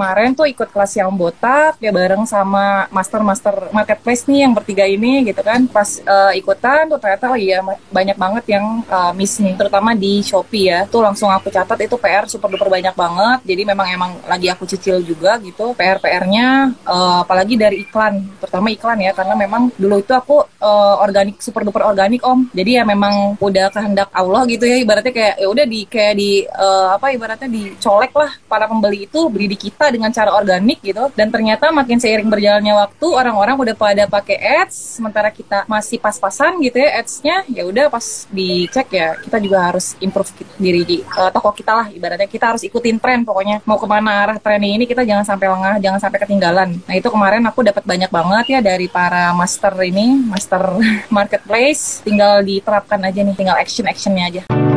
[0.00, 5.28] kemarin tuh ikut kelas yang botak ya bareng sama master-master marketplace nih yang bertiga ini
[5.28, 5.68] gitu kan.
[5.68, 7.60] Pas uh, ikutan tuh ternyata oh iya
[7.92, 10.88] banyak banget yang uh, miss nih, terutama di Shopee ya.
[10.88, 13.38] Tuh langsung aku catat itu PR super duper banyak banget.
[13.44, 19.04] Jadi memang emang lagi aku cicil juga gitu PR-PR-nya uh, apalagi dari iklan, terutama iklan
[19.04, 22.48] ya karena memang dulu itu aku uh, organik super duper organik Om.
[22.56, 26.30] Jadi ya memang udah kehendak Allah gitu ya ibaratnya kayak ya udah di kayak di
[26.48, 31.10] uh, apa ibaratnya dicolek lah para pembeli itu beli di kita dengan cara organik gitu.
[31.12, 36.58] Dan ternyata makin seiring berjalannya waktu orang-orang udah pada pakai ads sementara kita masih pas-pasan
[36.62, 41.30] gitu ya ads-nya ya udah pas dicek ya kita juga harus improve diri di uh,
[41.34, 41.86] toko kita lah.
[41.90, 43.60] Ibaratnya kita harus ikutin tren pokoknya.
[43.66, 46.78] Mau ke mana arah tren ini kita jangan sampai lengah jangan sampai ketinggalan.
[46.86, 50.62] Nah itu kemarin aku dapat banyak banget ya dari para master ini master
[51.16, 52.00] marketplace.
[52.06, 54.69] Tinggal diterapkan aja nih tinggal action actionnya aja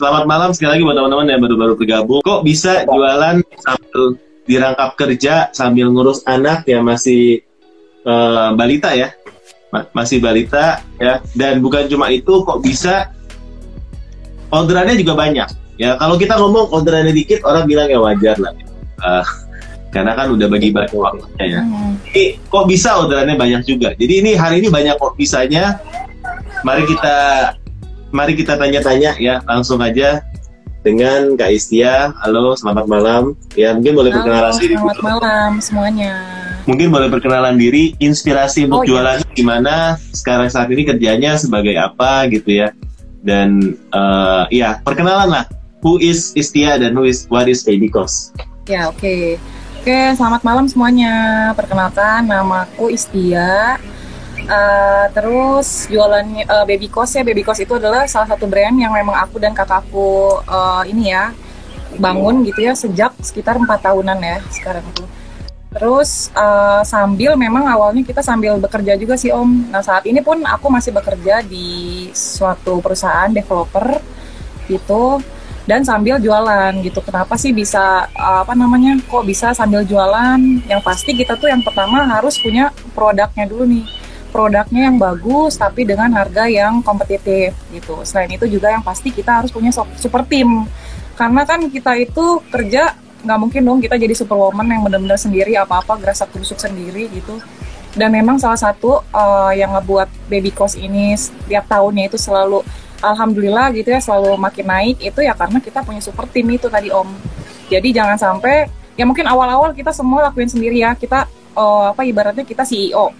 [0.00, 2.24] Selamat malam sekali lagi buat teman-teman yang baru-baru bergabung.
[2.24, 4.16] Kok bisa jualan sambil
[4.48, 7.44] dirangkap kerja sambil ngurus anak ya masih
[8.08, 9.12] uh, balita ya,
[9.92, 11.20] masih balita ya.
[11.36, 13.12] Dan bukan cuma itu, kok bisa
[14.48, 15.76] orderannya juga banyak.
[15.76, 18.56] Ya kalau kita ngomong orderannya dikit, orang bilang ya wajar lah.
[19.04, 19.26] Uh,
[19.92, 21.60] karena kan udah bagi-bagi waktunya ya.
[21.60, 22.00] Hmm.
[22.08, 23.92] Ini kok bisa orderannya banyak juga.
[23.92, 25.76] Jadi ini hari ini banyak kok bisanya.
[26.64, 27.16] Mari kita
[28.10, 30.22] mari kita tanya-tanya ya langsung aja
[30.82, 32.12] dengan Kak Istia.
[32.24, 33.22] Halo, selamat malam.
[33.54, 34.74] Ya, mungkin boleh Halo, perkenalan diri.
[34.76, 36.12] Selamat malam semuanya.
[36.68, 39.36] Mungkin boleh perkenalan diri, inspirasi untuk oh, jualannya iya.
[39.36, 39.74] gimana?
[40.12, 42.68] Sekarang saat ini kerjanya sebagai apa gitu ya?
[43.20, 45.44] Dan uh, ya, perkenalan lah.
[45.80, 48.36] Who is Istia dan who is what is Baby Cost?
[48.68, 49.00] Ya, oke.
[49.00, 49.40] Okay.
[49.80, 51.12] Oke, okay, selamat malam semuanya.
[51.56, 53.80] Perkenalkan, namaku Istia
[54.50, 58.90] Uh, terus jualannya uh, Baby Cos ya Baby Cos itu adalah salah satu brand yang
[58.90, 61.30] memang aku dan kakakku uh, ini ya
[61.94, 65.06] bangun gitu ya sejak sekitar empat tahunan ya sekarang itu.
[65.70, 69.70] Terus uh, sambil memang awalnya kita sambil bekerja juga sih Om.
[69.70, 74.02] Nah saat ini pun aku masih bekerja di suatu perusahaan developer
[74.66, 75.22] gitu
[75.62, 76.98] dan sambil jualan gitu.
[77.06, 80.42] Kenapa sih bisa apa namanya kok bisa sambil jualan?
[80.66, 83.99] Yang pasti kita tuh yang pertama harus punya produknya dulu nih
[84.30, 88.00] produknya yang bagus tapi dengan harga yang kompetitif gitu.
[88.06, 90.64] Selain itu juga yang pasti kita harus punya super tim
[91.20, 96.00] karena kan kita itu kerja nggak mungkin dong kita jadi superwoman yang benar-benar sendiri apa-apa
[96.00, 97.36] gerasak gerusuk sendiri gitu.
[97.92, 102.62] Dan memang salah satu uh, yang ngebuat baby cost ini setiap tahunnya itu selalu
[103.02, 106.88] alhamdulillah gitu ya selalu makin naik itu ya karena kita punya super tim itu tadi
[106.88, 107.08] Om.
[107.68, 110.96] Jadi jangan sampai ya mungkin awal-awal kita semua lakuin sendiri ya.
[110.96, 113.12] Kita uh, apa ibaratnya kita CEO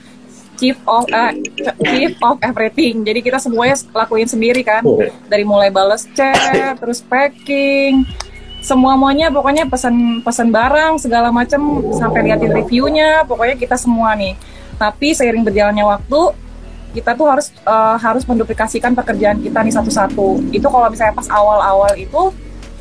[0.60, 1.32] chief of uh,
[1.80, 3.00] chief of everything.
[3.00, 4.84] Jadi kita semuanya lakuin sendiri kan.
[4.84, 5.00] Oh.
[5.26, 8.04] Dari mulai balas chat, terus packing,
[8.60, 13.24] semua muanya pokoknya pesan pesan barang segala macam sampai liatin reviewnya.
[13.24, 14.36] Pokoknya kita semua nih.
[14.76, 16.20] Tapi seiring berjalannya waktu
[16.90, 20.52] kita tuh harus uh, harus menduplikasikan pekerjaan kita nih satu-satu.
[20.52, 22.34] Itu kalau misalnya pas awal-awal itu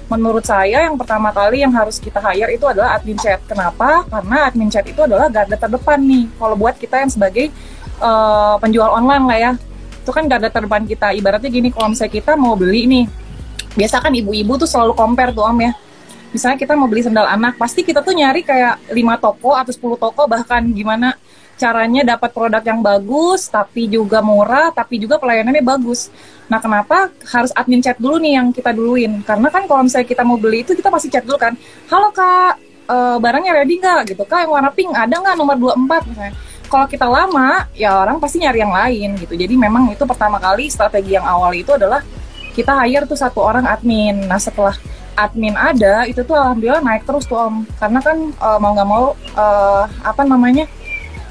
[0.09, 3.38] menurut saya yang pertama kali yang harus kita hire itu adalah admin chat.
[3.46, 4.03] Kenapa?
[4.09, 6.25] Karena admin chat itu adalah garda terdepan nih.
[6.34, 7.53] Kalau buat kita yang sebagai
[8.02, 9.52] uh, penjual online lah ya,
[10.02, 11.14] itu kan garda terdepan kita.
[11.14, 13.06] Ibaratnya gini, kalau misalnya kita mau beli nih,
[13.78, 15.78] biasa kan ibu-ibu tuh selalu compare tuh om ya.
[16.34, 19.98] Misalnya kita mau beli sendal anak, pasti kita tuh nyari kayak 5 toko atau 10
[19.98, 21.18] toko bahkan gimana
[21.59, 26.08] caranya dapat produk yang bagus, tapi juga murah, tapi juga pelayanannya bagus.
[26.47, 29.20] Nah, kenapa harus admin chat dulu nih yang kita duluin?
[29.28, 31.53] Karena kan kalau misalnya kita mau beli itu, kita pasti chat dulu kan,
[31.92, 32.56] halo kak,
[32.88, 36.34] e, barangnya ready nggak gitu, kak yang warna pink ada nggak nomor 24 misalnya.
[36.69, 39.34] Kalau kita lama, ya orang pasti nyari yang lain gitu.
[39.36, 42.00] Jadi memang itu pertama kali strategi yang awal itu adalah
[42.53, 44.30] kita hire tuh satu orang admin.
[44.30, 44.78] Nah, setelah
[45.18, 47.66] admin ada, itu tuh alhamdulillah naik terus tuh om.
[47.81, 50.69] Karena kan uh, mau nggak mau, uh, apa namanya,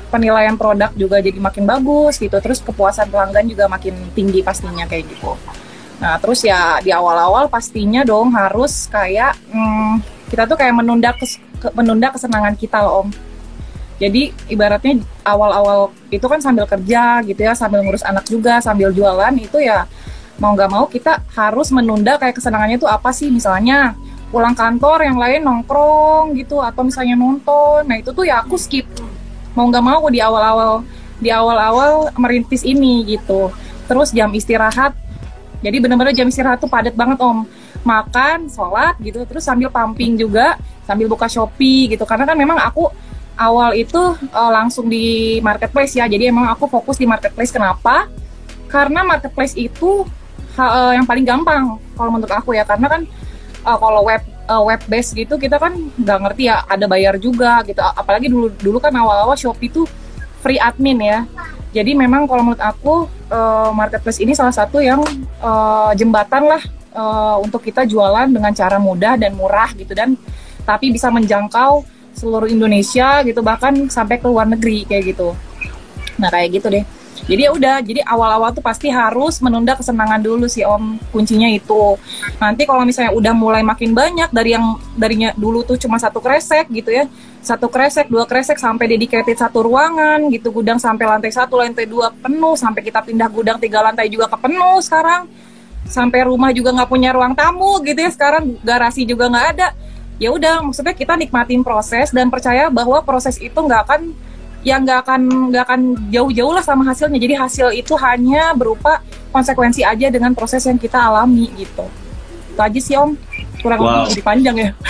[0.09, 2.35] penilaian produk juga jadi makin bagus gitu.
[2.41, 5.37] Terus kepuasan pelanggan juga makin tinggi pastinya kayak gitu.
[5.99, 10.01] Nah terus ya di awal-awal pastinya dong harus kayak hmm,
[10.31, 13.09] kita tuh kayak menunda kes, ke, menunda kesenangan kita loh om.
[13.99, 19.35] Jadi ibaratnya awal-awal itu kan sambil kerja gitu ya sambil ngurus anak juga sambil jualan
[19.35, 19.91] itu ya
[20.39, 23.27] mau nggak mau kita harus menunda kayak kesenangannya itu apa sih?
[23.27, 23.99] Misalnya
[24.31, 27.83] pulang kantor yang lain nongkrong gitu atau misalnya nonton.
[27.91, 28.87] Nah itu tuh ya aku skip
[29.59, 30.87] mau nggak mau di awal-awal
[31.19, 33.51] di awal-awal merintis ini gitu.
[33.91, 34.95] Terus jam istirahat
[35.59, 37.43] jadi benar-benar jam istirahat tuh padat banget om.
[37.83, 40.55] Makan sholat gitu terus sambil pumping juga
[40.87, 42.07] sambil buka shopee gitu.
[42.07, 42.87] Karena kan memang aku
[43.35, 43.99] awal itu
[44.31, 47.51] uh, langsung di marketplace ya jadi emang aku fokus di marketplace.
[47.51, 48.07] Kenapa?
[48.71, 50.07] Karena marketplace itu
[50.55, 52.63] uh, yang paling gampang kalau menurut aku ya.
[52.63, 53.03] Karena kan
[53.67, 57.61] uh, kalau web uh, web base gitu kita kan nggak ngerti ya ada bayar juga
[57.63, 57.79] gitu.
[57.79, 59.85] Apalagi dulu dulu kan awal-awal Shopee itu
[60.41, 61.29] free admin ya.
[61.69, 65.05] Jadi memang kalau menurut aku uh, marketplace ini salah satu yang
[65.45, 66.63] uh, jembatan lah
[66.97, 70.17] uh, untuk kita jualan dengan cara mudah dan murah gitu dan
[70.65, 71.85] tapi bisa menjangkau
[72.17, 75.37] seluruh Indonesia gitu bahkan sampai ke luar negeri kayak gitu.
[76.17, 76.85] Nah kayak gitu deh
[77.27, 81.97] jadi ya udah jadi awal-awal tuh pasti harus menunda kesenangan dulu sih om kuncinya itu.
[82.39, 86.71] Nanti kalau misalnya udah mulai makin banyak dari yang darinya dulu tuh cuma satu kresek
[86.71, 87.09] gitu ya.
[87.43, 92.13] Satu kresek dua kresek sampai dedicated satu ruangan gitu gudang sampai lantai satu lantai dua
[92.13, 95.27] penuh sampai kita pindah gudang tiga lantai juga ke penuh sekarang.
[95.89, 99.69] Sampai rumah juga nggak punya ruang tamu gitu ya sekarang garasi juga nggak ada.
[100.19, 104.13] Ya udah maksudnya kita nikmatin proses dan percaya bahwa proses itu nggak akan
[104.67, 105.21] yang nggak akan
[105.55, 107.19] nggak akan jauh-jauh lah sama hasilnya.
[107.19, 111.87] Jadi hasil itu hanya berupa konsekuensi aja dengan proses yang kita alami gitu.
[112.55, 113.15] Itu aja sih om.
[113.59, 114.07] Kurang wow.
[114.07, 114.71] lebih panjang ya.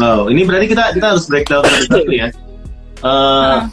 [0.00, 2.28] Wow ini berarti kita kita harus breakdown satu-satu ya.
[3.04, 3.68] Uh,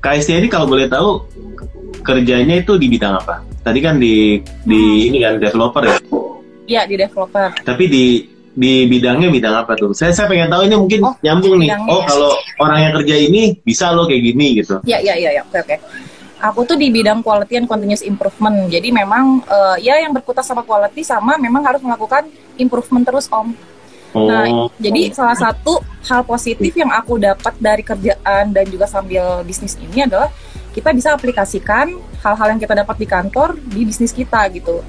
[0.00, 1.28] KST ini kalau boleh tahu
[2.00, 3.44] kerjanya itu di bidang apa?
[3.60, 5.08] Tadi kan di di hmm.
[5.12, 5.96] ini kan developer ya?
[6.64, 7.52] Iya di developer.
[7.60, 8.04] Tapi di
[8.60, 9.96] di bidangnya bidang apa tuh?
[9.96, 11.72] Saya saya pengen tahu ini mungkin oh, nyambung nih.
[11.88, 14.84] Oh, kalau orang yang kerja ini bisa lo kayak gini gitu.
[14.84, 15.42] Iya, iya, iya, ya.
[15.48, 15.76] oke, oke.
[16.40, 18.68] Aku tuh di bidang quality and continuous improvement.
[18.68, 22.28] Jadi memang uh, ya yang berkutat sama quality sama memang harus melakukan
[22.60, 23.56] improvement terus, Om.
[24.12, 24.26] Oh.
[24.28, 29.78] Nah, jadi salah satu hal positif yang aku dapat dari kerjaan dan juga sambil bisnis
[29.78, 30.28] ini adalah
[30.74, 34.82] kita bisa aplikasikan hal-hal yang kita dapat di kantor di bisnis kita gitu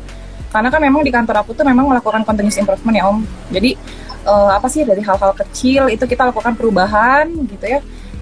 [0.51, 3.24] karena kan memang di kantor aku tuh memang melakukan continuous improvement ya om.
[3.50, 3.80] Jadi
[4.27, 7.80] uh, apa sih dari hal-hal kecil itu kita lakukan perubahan gitu ya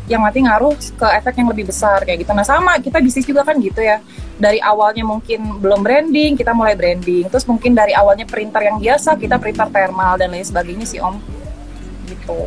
[0.09, 2.33] yang nanti ngaruh ke efek yang lebih besar kayak gitu.
[2.33, 4.01] Nah sama kita bisnis juga kan gitu ya.
[4.41, 7.29] Dari awalnya mungkin belum branding kita mulai branding.
[7.29, 11.17] Terus mungkin dari awalnya printer yang biasa kita printer thermal dan lain sebagainya sih om.
[12.09, 12.39] Gitu.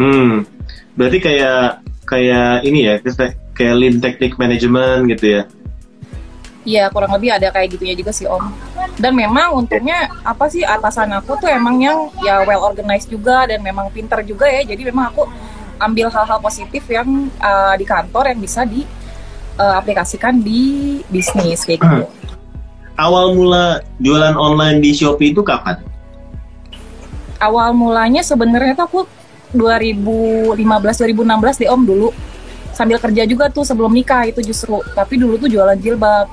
[0.00, 0.48] Hmm.
[0.96, 2.94] Berarti kayak kayak ini ya
[3.52, 5.42] kayak lean technique management gitu ya
[6.68, 8.44] Iya kurang lebih ada kayak gitunya juga sih om.
[9.00, 13.64] Dan memang untungnya apa sih atasan aku tuh emang yang ya well organized juga dan
[13.64, 14.60] memang pinter juga ya.
[14.68, 15.24] Jadi memang aku
[15.80, 18.84] ambil hal-hal positif yang uh, di kantor yang bisa di
[19.56, 22.04] uh, aplikasikan di bisnis kayak gitu.
[23.08, 25.80] Awal mula jualan online di Shopee itu kapan?
[27.40, 29.00] Awal mulanya sebenarnya tuh aku
[29.56, 32.12] 2015 2016 deh om dulu
[32.76, 36.28] sambil kerja juga tuh sebelum nikah itu justru tapi dulu tuh jualan jilbab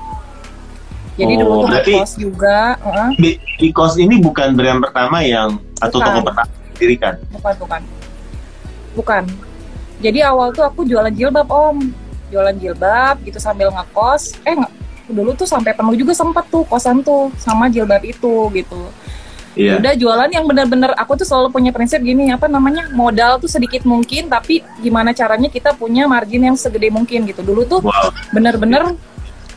[1.16, 2.76] jadi oh, dulu tuh kos juga.
[2.84, 3.10] Uh.
[3.16, 6.12] Di, kos ini bukan brand pertama yang atau bukan.
[6.12, 7.14] toko pertama didirikan?
[7.32, 7.80] Bukan, bukan.
[8.92, 9.22] Bukan.
[10.04, 11.88] Jadi awal tuh aku jualan jilbab om,
[12.28, 14.36] jualan jilbab gitu sambil ngekos.
[14.44, 14.52] Eh
[15.08, 18.92] dulu tuh sampai penuh juga sempat tuh kosan tuh sama jilbab itu gitu.
[19.56, 19.80] Iya.
[19.80, 23.88] Udah jualan yang benar-benar aku tuh selalu punya prinsip gini apa namanya modal tuh sedikit
[23.88, 27.40] mungkin tapi gimana caranya kita punya margin yang segede mungkin gitu.
[27.40, 28.12] Dulu tuh wow.
[28.36, 28.92] bener-bener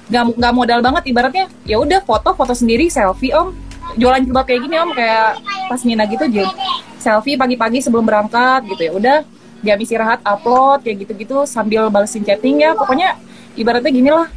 [0.09, 3.53] nggak nggak modal banget ibaratnya ya udah foto foto sendiri selfie om.
[3.97, 6.45] Jualan jilbab kayak gini om kayak pas Nina gitu aja
[6.99, 8.91] selfie pagi-pagi sebelum berangkat gitu ya.
[8.93, 9.17] Udah
[9.59, 12.75] dia istirahat upload kayak gitu-gitu sambil balesin chatting ya.
[12.77, 13.17] Pokoknya
[13.57, 14.27] ibaratnya gini lah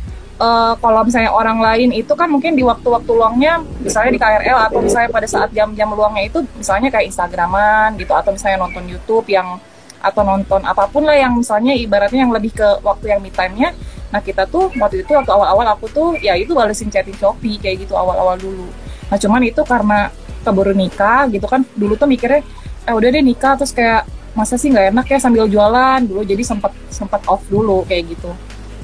[0.42, 4.78] uh, kalau misalnya orang lain itu kan mungkin di waktu-waktu luangnya misalnya di KRL atau
[4.82, 9.58] misalnya pada saat jam-jam luangnya itu misalnya kayak Instagraman gitu atau misalnya nonton YouTube yang
[10.02, 13.72] atau nonton apa pun lah yang misalnya ibaratnya yang lebih ke waktu yang me time-nya
[14.12, 17.88] Nah kita tuh waktu itu waktu awal-awal aku tuh ya itu balesin chatting Shopee kayak
[17.88, 18.68] gitu awal-awal dulu.
[19.08, 20.12] Nah cuman itu karena
[20.44, 22.44] keburu nikah gitu kan dulu tuh mikirnya
[22.84, 24.04] eh udah deh nikah terus kayak
[24.36, 28.28] masa sih nggak enak ya sambil jualan dulu jadi sempat sempat off dulu kayak gitu.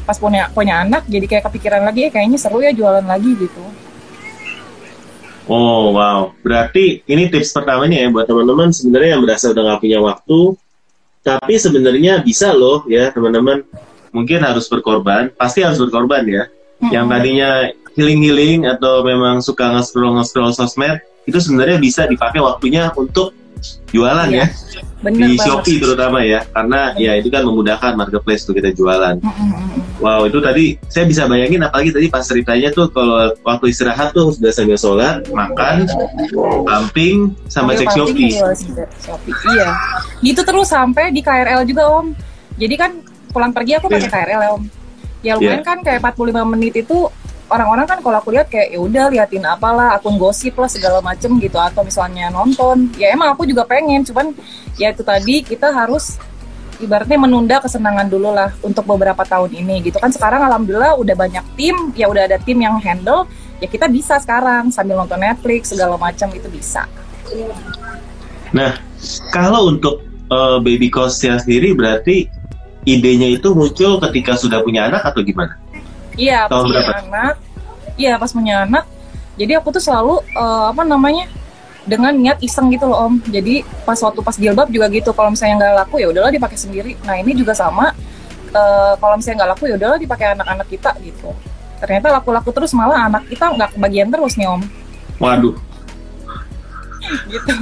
[0.09, 3.65] Pas punya punya anak jadi kayak kepikiran lagi eh kayaknya seru ya jualan lagi gitu.
[5.49, 9.99] Oh wow, berarti ini tips pertamanya ya buat teman-teman sebenarnya yang berasa udah nggak punya
[10.05, 10.41] waktu,
[11.37, 13.61] tapi sebenarnya bisa loh ya teman-teman
[14.13, 16.49] mungkin harus berkorban, pasti harus berkorban ya.
[16.81, 16.91] Hmm.
[16.95, 17.51] Yang tadinya
[17.99, 23.35] healing-healing atau memang suka nge-scroll nge-scroll sosmed, itu sebenarnya bisa dipakai waktunya untuk
[23.91, 24.47] jualan iya.
[24.47, 24.81] ya.
[24.99, 25.47] Bener di banget.
[25.47, 29.19] Shopee terutama ya, karena ya itu kan memudahkan marketplace tuh kita jualan.
[29.99, 34.31] Wow, itu tadi saya bisa bayangin apalagi tadi pas ceritanya tuh kalau waktu istirahat tuh
[34.31, 35.91] sudah sambil sholat, makan,
[36.63, 38.31] pumping, sama cek Shopee.
[38.31, 39.35] Shopee.
[39.59, 39.75] Iya,
[40.23, 42.15] gitu terus sampai di KRL juga om.
[42.59, 42.95] Jadi kan
[43.31, 44.15] pulang pergi aku pakai yeah.
[44.15, 44.65] KRL ya om
[45.23, 45.67] ya lumayan yeah.
[45.67, 47.11] kan kayak 45 menit itu
[47.49, 51.33] orang-orang kan kalau aku lihat kayak ya udah liatin apalah akun gosip lah segala macem
[51.41, 54.37] gitu atau misalnya nonton ya emang aku juga pengen cuman
[54.77, 56.21] ya itu tadi kita harus
[56.79, 61.45] ibaratnya menunda kesenangan dulu lah untuk beberapa tahun ini gitu kan sekarang alhamdulillah udah banyak
[61.59, 63.27] tim ya udah ada tim yang handle
[63.59, 66.87] ya kita bisa sekarang sambil nonton Netflix segala macam itu bisa
[68.49, 68.81] Nah,
[69.29, 70.01] kalau untuk
[70.33, 72.29] uh, baby cost-nya sendiri berarti
[72.89, 75.61] idenya itu muncul ketika sudah punya anak atau gimana?
[76.17, 77.01] Iya, pas Tahun punya berapa?
[77.05, 77.35] anak.
[77.99, 78.85] Iya, pas punya anak.
[79.39, 81.29] Jadi aku tuh selalu eh, apa namanya?
[81.89, 83.15] Dengan niat iseng gitu loh om.
[83.25, 85.11] Jadi pas waktu pas jilbab juga gitu.
[85.11, 86.93] Kalau misalnya nggak laku ya udahlah dipakai sendiri.
[87.03, 87.91] Nah ini juga sama.
[88.49, 91.33] Eh, kalau misalnya nggak laku ya udahlah dipakai anak-anak kita gitu.
[91.79, 94.61] Ternyata laku-laku terus malah anak kita nggak kebagian terus nih om.
[95.19, 95.57] Waduh,
[97.29, 97.53] Gitu.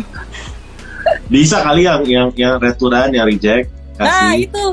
[1.26, 4.50] bisa kali yang yang yang returan yang reject Nah kasih.
[4.50, 4.64] itu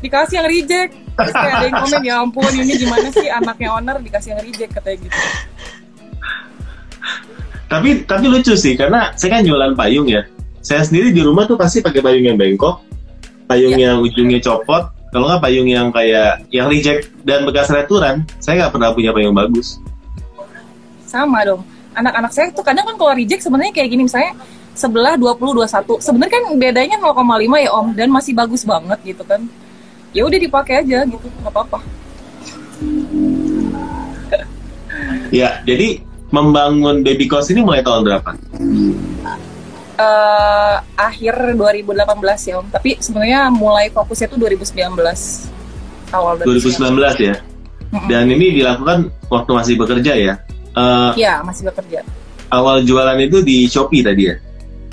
[0.00, 0.92] dikasih yang reject.
[1.12, 4.70] Terus kayak ada yang komen ya ampun ini gimana sih anaknya owner dikasih yang reject
[4.72, 5.18] katanya gitu.
[7.72, 10.20] Tapi tapi lucu sih karena saya kan jualan payung ya.
[10.60, 12.84] Saya sendiri di rumah tuh pasti pakai payung yang bengkok,
[13.48, 13.90] payung Ya.
[13.90, 14.92] yang ujungnya copot.
[15.08, 19.32] Kalau nggak payung yang kayak yang reject dan bekas returan, saya nggak pernah punya payung
[19.32, 19.80] bagus.
[21.04, 21.60] sama dong
[21.92, 24.32] anak-anak saya tuh kadang kan kalau reject sebenarnya kayak gini misalnya
[24.72, 27.20] sebelah 20 21 sebenarnya kan bedanya 0,5
[27.60, 29.44] ya om dan masih bagus banget gitu kan
[30.16, 31.84] ya udah dipakai aja gitu nggak apa-apa
[35.28, 36.00] Ya, jadi
[36.32, 38.30] membangun baby cost ini mulai tahun berapa?
[39.92, 44.96] Eh, akhir 2018 ya om tapi sebenarnya mulai fokusnya tuh 2019
[46.10, 47.36] awal 2019 ya.
[48.08, 50.34] Dan ini dilakukan waktu masih bekerja ya.
[50.72, 52.00] Eh, Iya masih bekerja
[52.48, 54.36] awal jualan itu di Shopee tadi ya.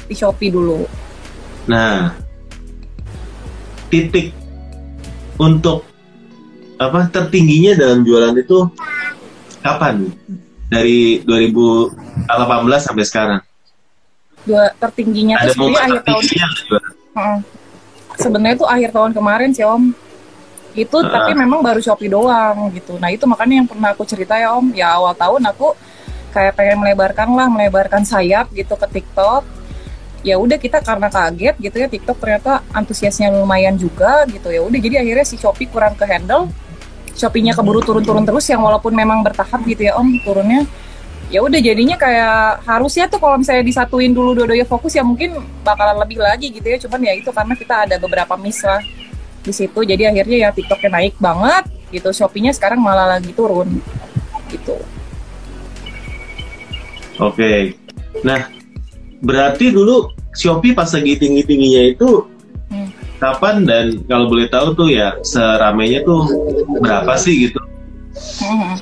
[0.09, 0.83] di Shopee dulu
[1.69, 2.09] Nah,
[3.93, 4.33] titik
[5.37, 5.85] untuk
[6.81, 8.65] apa tertingginya dalam jualan itu
[9.61, 10.09] kapan?
[10.69, 11.93] Dari 2018
[12.85, 13.41] sampai sekarang.
[14.47, 16.23] dua tertingginya Ada tuh akhir tahun?
[16.23, 17.37] Heeh.
[18.15, 19.91] Sebenarnya tuh akhir tahun kemarin sih Om.
[20.73, 21.11] Itu Ah.
[21.11, 22.95] tapi memang baru Shopee doang gitu.
[23.01, 25.75] Nah, itu makanya yang pernah aku cerita ya Om, ya awal tahun aku
[26.31, 29.43] kayak pengen melebarkan lah, melebarkan sayap gitu ke TikTok.
[30.23, 34.63] Ya udah kita karena kaget gitu ya TikTok ternyata antusiasnya lumayan juga gitu ya.
[34.63, 36.47] Udah jadi akhirnya si Shopee kurang ke handle.
[37.19, 40.63] Shopee-nya keburu turun-turun terus yang walaupun memang bertahap gitu ya Om turunnya.
[41.29, 45.99] Ya udah jadinya kayak harusnya tuh kalau misalnya disatuin dulu dua-duanya fokus ya mungkin bakalan
[45.99, 46.79] lebih lagi gitu ya.
[46.79, 48.79] Cuman ya itu karena kita ada beberapa miss lah
[49.43, 49.83] di situ.
[49.83, 52.09] Jadi akhirnya ya TikToknya naik banget gitu.
[52.15, 53.83] Shopee-nya sekarang malah lagi turun
[54.47, 54.79] gitu.
[57.19, 57.75] Oke.
[58.23, 58.47] Nah,
[59.19, 62.38] berarti dulu Shopee pas lagi tinggi-tingginya itu.
[63.19, 66.23] Kapan dan kalau boleh tahu tuh ya seramainya tuh
[66.79, 67.59] berapa sih gitu?
[68.41, 68.79] Mhm.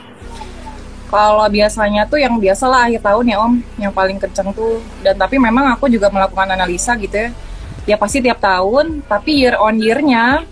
[1.07, 4.83] Kalau biasanya tuh yang biasalah akhir tahun ya Om, yang paling kenceng tuh.
[4.99, 7.29] Dan tapi memang aku juga melakukan analisa gitu ya.
[7.87, 10.43] Ya pasti tiap tahun, tapi year on year-nya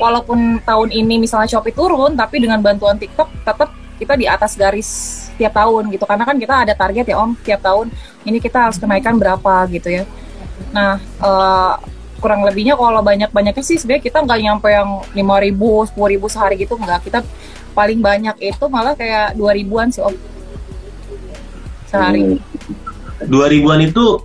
[0.00, 4.88] walaupun tahun ini misalnya Shopee turun, tapi dengan bantuan TikTok tetap kita di atas garis
[5.36, 6.08] tiap tahun gitu.
[6.08, 7.92] Karena kan kita ada target ya Om, tiap tahun
[8.24, 10.04] ini kita harus kenaikan berapa gitu ya.
[10.72, 11.74] Nah, eh,
[12.20, 17.00] kurang lebihnya kalau banyak-banyaknya sih sebenarnya kita nggak nyampe yang 5.000, 10.000 sehari gitu nggak.
[17.08, 17.18] Kita
[17.72, 20.14] paling banyak itu malah kayak 2000-an sih Om.
[21.88, 22.38] Sehari.
[23.26, 24.20] Dua ribuan itu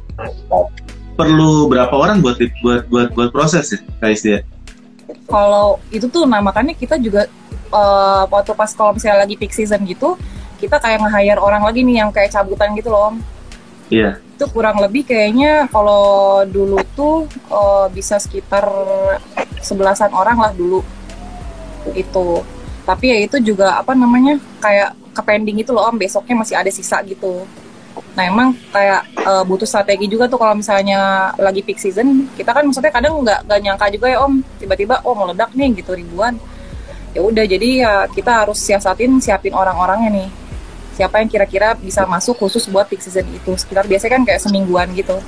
[1.15, 4.39] perlu berapa orang buat buat buat buat proses ya, guys ya?
[5.25, 7.25] Kalau itu tuh nah makanya kita juga
[7.71, 10.19] eh, waktu pas kalau misalnya lagi peak season gitu,
[10.59, 13.15] kita kayak nge-hire orang lagi nih yang kayak cabutan gitu loh Om.
[13.91, 14.24] Iya.
[14.35, 18.67] Itu kurang lebih kayaknya kalau dulu tuh eh, bisa sekitar
[19.63, 20.83] sebelasan orang lah dulu.
[21.95, 22.43] Itu.
[22.83, 25.95] Tapi ya itu juga apa namanya kayak ke pending itu loh om.
[25.95, 27.47] Besoknya masih ada sisa gitu.
[28.19, 32.27] Nah emang kayak eh, butuh strategi juga tuh kalau misalnya lagi peak season.
[32.35, 34.43] Kita kan maksudnya kadang nggak nggak nyangka juga ya om.
[34.59, 36.35] Tiba-tiba oh meledak nih gitu ribuan.
[37.15, 40.29] Ya udah jadi ya kita harus siasatin siapin orang-orangnya nih
[40.95, 44.87] siapa yang kira-kira bisa masuk khusus buat peak season itu sekitar biasanya kan kayak semingguan
[44.95, 45.19] gitu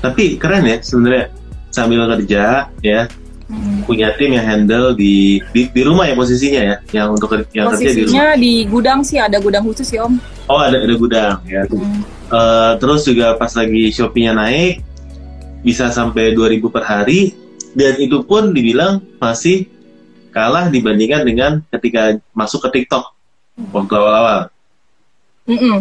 [0.00, 1.28] Tapi keren ya sebenarnya
[1.68, 3.04] sambil kerja ya
[3.50, 3.82] Hmm.
[3.82, 7.90] punya tim yang handle di di, di rumah ya posisinya ya yang untuk yang kerja
[7.90, 8.14] di rumah.
[8.14, 11.66] posisinya di gudang sih ada gudang khusus ya om Oh ada ada gudang ya.
[11.66, 12.06] Hmm.
[12.30, 14.86] Eh, terus juga pas lagi Shopee-nya naik
[15.66, 17.34] bisa sampai 2000 per hari
[17.74, 19.66] dan itu pun dibilang masih
[20.30, 23.02] kalah dibandingkan dengan ketika masuk ke TikTok
[23.68, 24.40] waktu awal-awal.
[25.44, 25.76] Mm-mm.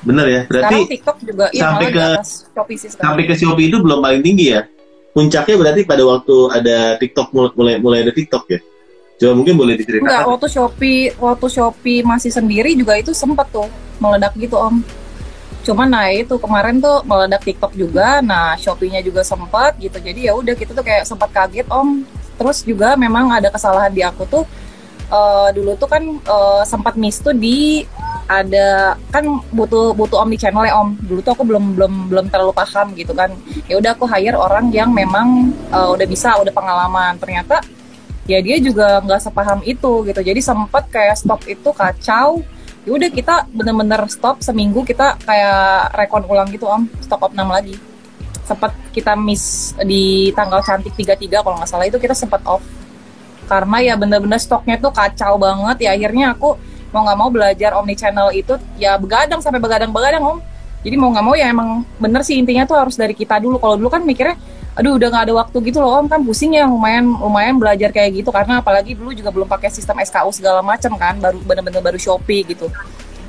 [0.00, 0.42] Bener ya?
[0.48, 3.98] Berarti sekarang TikTok juga ya sampai ke- Shopee sih sekarang sampai ke Shopee itu belum
[4.00, 4.62] paling tinggi ya.
[5.10, 8.60] Puncaknya berarti pada waktu ada TikTok mulai mulai, mulai ada TikTok ya.
[9.20, 10.08] Coba mungkin boleh diceritakan.
[10.08, 13.68] Enggak, waktu Shopee, waktu Shopee masih sendiri juga itu sempet tuh
[14.00, 14.80] meledak gitu Om.
[15.60, 20.00] Cuman nah itu kemarin tuh meledak TikTok juga, nah Shopee-nya juga sempat gitu.
[20.00, 22.08] Jadi ya udah kita tuh kayak sempat kaget Om.
[22.40, 24.48] Terus juga memang ada kesalahan di aku tuh
[25.10, 27.84] uh, dulu tuh kan uh, sempat miss tuh di
[28.30, 30.94] ada kan butuh butuh omni channel ya om.
[30.94, 33.34] Dulu tuh aku belum belum belum terlalu paham gitu kan.
[33.66, 37.18] Ya udah aku hire orang yang memang uh, udah bisa udah pengalaman.
[37.18, 37.58] Ternyata
[38.30, 40.20] ya dia juga nggak sepaham itu gitu.
[40.22, 42.46] Jadi sempat kayak stop itu kacau.
[42.86, 46.86] Ya udah kita bener-bener stop seminggu kita kayak rekon ulang gitu om.
[47.02, 47.74] Stop up 6 lagi.
[48.46, 51.90] Sempat kita miss di tanggal cantik 33 kalau nggak salah.
[51.90, 52.62] Itu kita sempat off
[53.50, 55.90] karena ya bener-bener stoknya tuh kacau banget.
[55.90, 56.54] Ya akhirnya aku
[56.94, 60.38] mau nggak mau belajar omni channel itu ya begadang sampai begadang-begadang om.
[60.86, 63.58] Jadi mau nggak mau ya emang bener sih intinya tuh harus dari kita dulu.
[63.58, 64.38] Kalau dulu kan mikirnya
[64.78, 66.06] aduh udah nggak ada waktu gitu loh om.
[66.06, 68.30] Kan pusing ya lumayan lumayan belajar kayak gitu.
[68.30, 72.46] Karena apalagi dulu juga belum pakai sistem SKU segala macam kan baru bener-bener baru Shopee
[72.46, 72.70] gitu.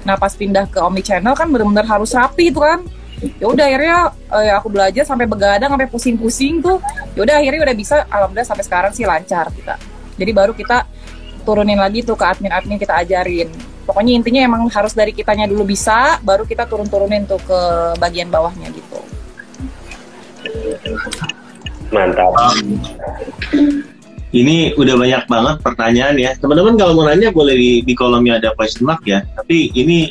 [0.05, 2.85] Nah pas pindah ke omni channel kan bener-bener harus rapi itu kan.
[3.21, 3.97] Ya udah akhirnya
[4.41, 6.81] ya aku belajar sampai begadang sampai pusing-pusing tuh.
[7.13, 9.90] Ya udah akhirnya udah bisa alhamdulillah sampai sekarang sih lancar kita
[10.21, 10.85] jadi baru kita
[11.41, 13.49] turunin lagi tuh ke admin-admin kita ajarin.
[13.81, 17.59] Pokoknya intinya emang harus dari kitanya dulu bisa, baru kita turun-turunin tuh ke
[17.97, 18.99] bagian bawahnya gitu.
[21.89, 22.31] Mantap.
[24.31, 26.31] Ini udah banyak banget pertanyaan ya.
[26.39, 29.27] Teman-teman kalau mau nanya boleh di, di kolomnya ada question mark ya.
[29.35, 30.07] Tapi ini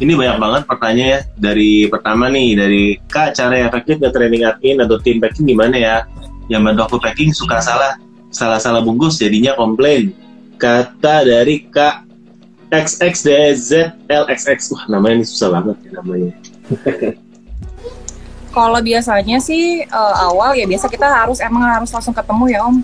[0.00, 1.20] ini banyak banget pertanyaan ya.
[1.36, 5.96] Dari pertama nih dari Kak cara efektif nge training admin atau tim packing gimana ya?
[6.48, 8.00] Yang bantu aku packing suka salah
[8.30, 10.14] salah-salah bungkus jadinya komplain.
[10.56, 12.06] Kata dari Kak
[12.70, 14.58] XXDZLXX.
[14.72, 16.32] Wah, namanya ini susah banget ya namanya.
[18.56, 22.82] Kalau biasanya sih uh, awal ya biasa kita harus emang harus langsung ketemu ya Om.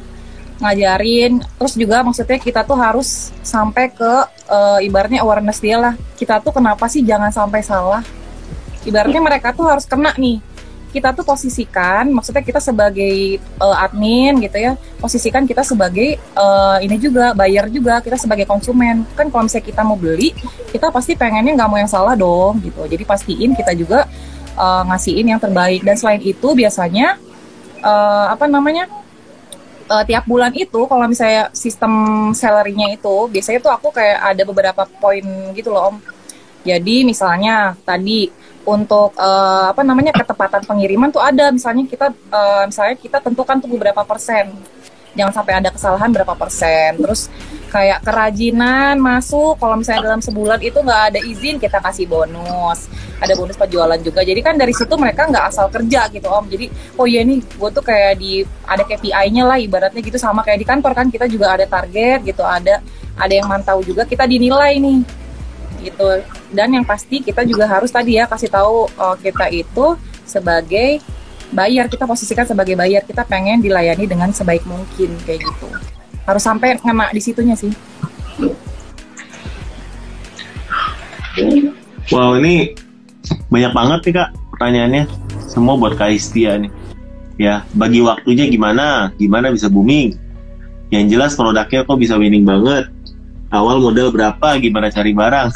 [0.62, 1.42] Ngajarin.
[1.58, 4.12] Terus juga maksudnya kita tuh harus sampai ke
[4.50, 5.94] uh, ibaratnya awareness dia lah.
[6.18, 8.02] Kita tuh kenapa sih jangan sampai salah?
[8.86, 10.38] Ibaratnya mereka tuh harus kena nih
[10.92, 16.96] kita tuh posisikan, maksudnya kita sebagai uh, admin gitu ya, posisikan kita sebagai uh, ini
[16.96, 19.04] juga buyer juga, kita sebagai konsumen.
[19.12, 20.32] Kan kalau misalnya kita mau beli,
[20.72, 22.82] kita pasti pengennya nggak mau yang salah dong gitu.
[22.88, 24.08] Jadi pastiin kita juga
[24.56, 25.84] uh, ngasihin yang terbaik.
[25.84, 27.20] Dan selain itu biasanya
[27.84, 28.88] uh, apa namanya?
[29.90, 31.92] uh, tiap bulan itu kalau misalnya sistem
[32.34, 35.96] salary-nya itu biasanya tuh aku kayak ada beberapa poin gitu loh Om.
[36.66, 38.26] Jadi misalnya tadi
[38.66, 41.54] untuk uh, apa namanya ketepatan pengiriman tuh ada.
[41.54, 44.50] Misalnya kita uh, misalnya kita tentukan tuh beberapa persen.
[45.16, 47.00] Jangan sampai ada kesalahan berapa persen.
[47.00, 47.32] Terus
[47.72, 52.90] kayak kerajinan masuk kalau misalnya dalam sebulan itu nggak ada izin kita kasih bonus.
[53.16, 54.20] Ada bonus penjualan juga.
[54.20, 56.44] Jadi kan dari situ mereka nggak asal kerja gitu om.
[56.50, 56.68] Jadi
[57.00, 60.18] oh iya nih gue tuh kayak di ada KPI-nya lah ibaratnya gitu.
[60.20, 62.84] Sama kayak di kantor kan kita juga ada target gitu ada
[63.16, 64.04] ada yang mantau juga.
[64.04, 65.25] Kita dinilai nih
[65.86, 66.08] gitu.
[66.50, 69.94] Dan yang pasti kita juga harus tadi ya kasih tahu uh, kita itu
[70.26, 70.98] sebagai
[71.54, 75.68] bayar kita posisikan sebagai bayar kita pengen dilayani dengan sebaik mungkin kayak gitu.
[76.26, 77.70] Harus sampai ngena di situnya sih.
[82.10, 82.74] Wow ini
[83.52, 85.04] banyak banget nih kak pertanyaannya.
[85.46, 86.72] Semua buat kak Istia nih.
[87.36, 89.14] Ya bagi waktunya gimana?
[89.20, 90.16] Gimana bisa booming?
[90.90, 92.90] Yang jelas produknya kok bisa winning banget
[93.50, 94.58] awal modal berapa?
[94.58, 95.48] Gimana cari barang?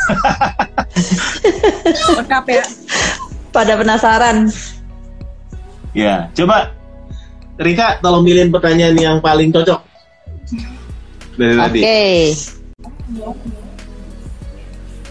[2.21, 2.65] Lengkap ya.
[3.51, 4.47] Pada penasaran.
[5.97, 6.75] Ya coba.
[7.61, 9.81] Rika tolong pilihin pertanyaan yang paling cocok.
[11.37, 11.81] Dari tadi.
[11.81, 11.85] Oke.
[11.85, 12.19] Okay.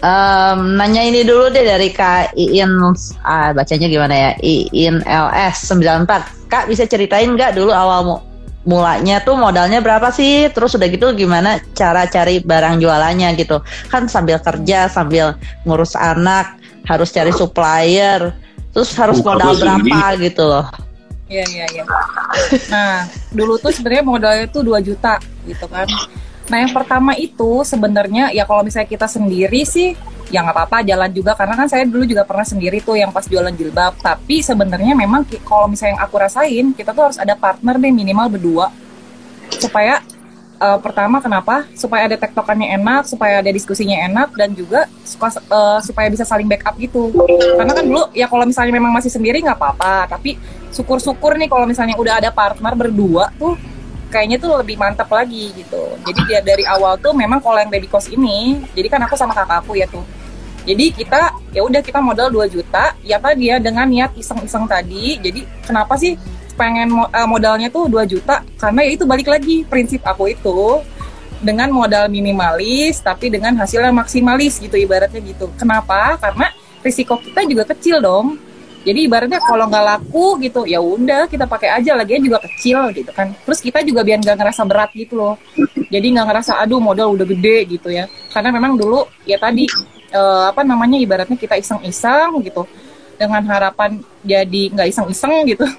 [0.00, 2.72] Um, nanya ini dulu deh dari Kak Iin,
[3.20, 4.30] ah, bacanya gimana ya?
[4.40, 6.48] Iin LS 94.
[6.48, 8.24] Kak bisa ceritain nggak dulu awal
[8.68, 14.04] mulanya tuh modalnya berapa sih terus udah gitu gimana cara cari barang jualannya gitu kan
[14.04, 15.32] sambil kerja sambil
[15.64, 18.36] ngurus anak harus cari supplier
[18.76, 20.68] terus harus modal berapa gitu loh
[21.30, 21.84] Iya iya iya.
[22.74, 25.14] Nah dulu tuh sebenarnya modalnya tuh 2 juta
[25.46, 25.86] gitu kan.
[26.50, 29.94] Nah yang pertama itu sebenarnya ya kalau misalnya kita sendiri sih
[30.34, 31.38] ya nggak apa-apa jalan juga.
[31.38, 33.94] Karena kan saya dulu juga pernah sendiri tuh yang pas jualan jilbab.
[34.02, 38.26] Tapi sebenarnya memang kalau misalnya yang aku rasain kita tuh harus ada partner deh minimal
[38.26, 38.66] berdua.
[39.62, 40.02] Supaya
[40.58, 41.70] uh, pertama kenapa?
[41.78, 46.50] Supaya ada tektokannya enak supaya ada diskusinya enak dan juga suka, uh, supaya bisa saling
[46.50, 47.14] backup gitu.
[47.54, 50.18] Karena kan dulu ya kalau misalnya memang masih sendiri nggak apa-apa.
[50.18, 50.34] Tapi
[50.74, 53.54] syukur-syukur nih kalau misalnya udah ada partner berdua tuh
[54.10, 57.86] kayaknya tuh lebih mantap lagi gitu jadi dia dari awal tuh memang kalau yang baby
[57.86, 60.02] cost ini jadi kan aku sama kakakku ya tuh
[60.68, 61.20] jadi kita
[61.56, 65.16] ya udah kita modal 2 juta, ya tadi ya dengan niat iseng-iseng tadi.
[65.16, 66.20] Jadi kenapa sih
[66.54, 68.44] pengen uh, modalnya tuh 2 juta?
[68.60, 70.84] Karena ya itu balik lagi prinsip aku itu
[71.40, 75.48] dengan modal minimalis tapi dengan hasil yang maksimalis gitu ibaratnya gitu.
[75.56, 76.20] Kenapa?
[76.20, 76.52] Karena
[76.84, 78.36] risiko kita juga kecil dong.
[78.80, 83.12] Jadi ibaratnya kalau nggak laku gitu ya udah kita pakai aja lagi juga kecil gitu
[83.12, 83.36] kan.
[83.44, 85.36] Terus kita juga biar nggak ngerasa berat gitu loh.
[85.92, 88.08] Jadi nggak ngerasa aduh modal udah gede gitu ya.
[88.32, 89.68] Karena memang dulu ya tadi
[90.10, 92.64] eh, apa namanya ibaratnya kita iseng-iseng gitu
[93.20, 95.68] dengan harapan jadi nggak iseng-iseng gitu.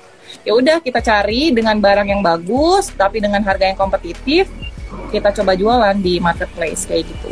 [0.47, 4.47] Ya udah kita cari dengan barang yang bagus tapi dengan harga yang kompetitif
[5.11, 7.29] kita coba jualan di marketplace kayak gitu.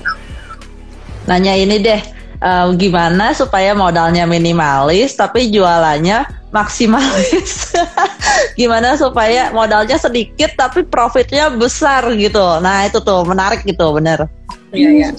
[1.26, 2.02] Nanya ini deh,
[2.40, 7.76] eh, gimana supaya modalnya minimalis tapi jualannya maksimalis?
[8.60, 12.60] gimana supaya modalnya sedikit tapi profitnya besar gitu?
[12.64, 14.26] Nah itu tuh menarik gitu, bener.
[14.74, 15.10] Iya ya.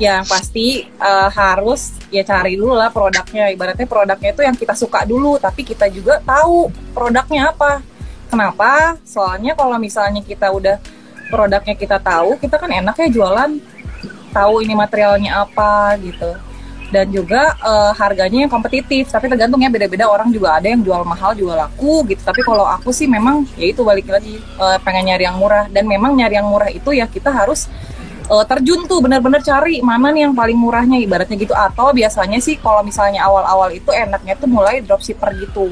[0.00, 3.52] Ya pasti eh, harus ya cari dulu lah produknya.
[3.52, 7.84] Ibaratnya produknya itu yang kita suka dulu, tapi kita juga tahu produknya apa.
[8.30, 8.94] Kenapa?
[9.02, 10.78] Soalnya kalau misalnya kita udah
[11.30, 13.50] produknya kita tahu, kita kan enaknya jualan
[14.30, 16.38] tahu ini materialnya apa gitu.
[16.90, 20.58] Dan juga eh, harganya yang kompetitif, tapi tergantung ya beda-beda orang juga.
[20.58, 22.18] Ada yang jual mahal jual laku gitu.
[22.26, 25.70] Tapi kalau aku sih memang ya itu balik lagi eh, pengen nyari yang murah.
[25.70, 27.70] Dan memang nyari yang murah itu ya kita harus
[28.26, 31.54] eh, terjun tuh benar-benar cari mana nih yang paling murahnya ibaratnya gitu.
[31.54, 35.70] Atau biasanya sih kalau misalnya awal-awal itu enaknya tuh mulai dropshipper gitu.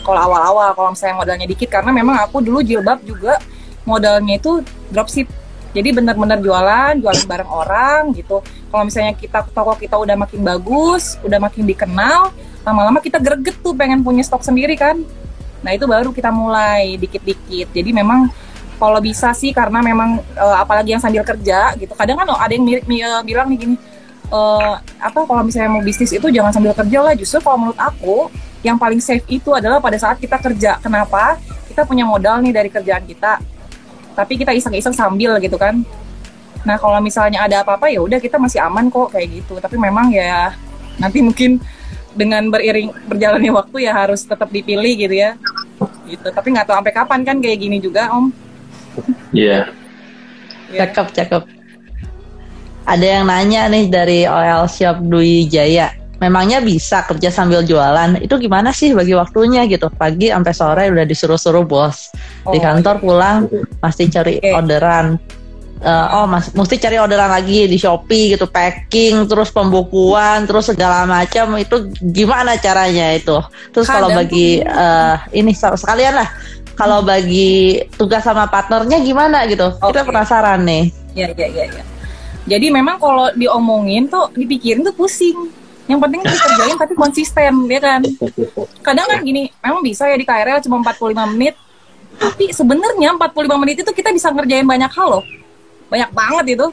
[0.00, 3.36] Kalau awal-awal kalau misalnya modalnya dikit karena memang aku dulu jilbab juga
[3.84, 5.28] modalnya itu dropship
[5.70, 8.42] jadi benar-benar jualan jualan bareng orang gitu.
[8.42, 12.34] Kalau misalnya kita toko kita udah makin bagus udah makin dikenal
[12.66, 14.98] lama-lama kita greget tuh pengen punya stok sendiri kan.
[15.62, 17.70] Nah itu baru kita mulai dikit-dikit.
[17.70, 18.30] Jadi memang
[18.80, 22.64] kalau bisa sih karena memang eh, apalagi yang sambil kerja gitu kadang kan ada yang
[22.64, 23.76] mirip mi- eh, bilang nih gini
[24.32, 27.14] eh, apa kalau misalnya mau bisnis itu jangan sambil kerja lah.
[27.14, 28.26] Justru kalau menurut aku
[28.66, 30.82] yang paling safe itu adalah pada saat kita kerja.
[30.82, 31.38] Kenapa?
[31.70, 33.59] Kita punya modal nih dari kerjaan kita
[34.14, 35.82] tapi kita iseng-iseng sambil gitu kan
[36.60, 40.12] nah kalau misalnya ada apa-apa ya udah kita masih aman kok kayak gitu tapi memang
[40.12, 40.52] ya
[41.00, 41.56] nanti mungkin
[42.12, 45.38] dengan beriring berjalannya waktu ya harus tetap dipilih gitu ya
[46.04, 48.28] gitu tapi nggak tahu sampai kapan kan kayak gini juga om
[49.30, 49.70] Iya.
[50.70, 50.86] Ya.
[50.86, 51.42] Cakep, cakep.
[52.86, 55.94] Ada yang nanya nih dari OL Shop Dwi Jaya.
[56.20, 58.20] Memangnya bisa kerja sambil jualan?
[58.20, 59.88] Itu gimana sih bagi waktunya gitu?
[59.88, 62.12] Pagi sampai sore udah disuruh-suruh bos.
[62.44, 63.48] Di Oh, kantor pulang
[63.80, 65.16] mesti cari orderan.
[65.80, 71.08] Eh, oh, mas, mesti cari orderan lagi di Shopee gitu, packing, terus pembukuan, terus segala
[71.08, 73.40] macam itu gimana caranya itu?
[73.72, 76.28] Terus kalau bagi eh, ini sekalian lah,
[76.76, 79.72] kalau bagi tugas sama partnernya gimana gitu?
[79.80, 80.08] Kita Oke.
[80.12, 80.84] penasaran nih.
[81.10, 81.82] ya ya ya ya
[82.46, 85.50] jadi memang kalau diomongin tuh dipikirin tuh pusing
[85.90, 88.00] yang penting dikerjain tapi konsisten ya kan?
[88.86, 91.58] Kadang kan gini memang bisa ya di KRL cuma 45 menit
[92.20, 95.24] tapi sebenarnya 45 menit itu kita bisa ngerjain banyak hal loh.
[95.90, 96.68] Banyak banget itu.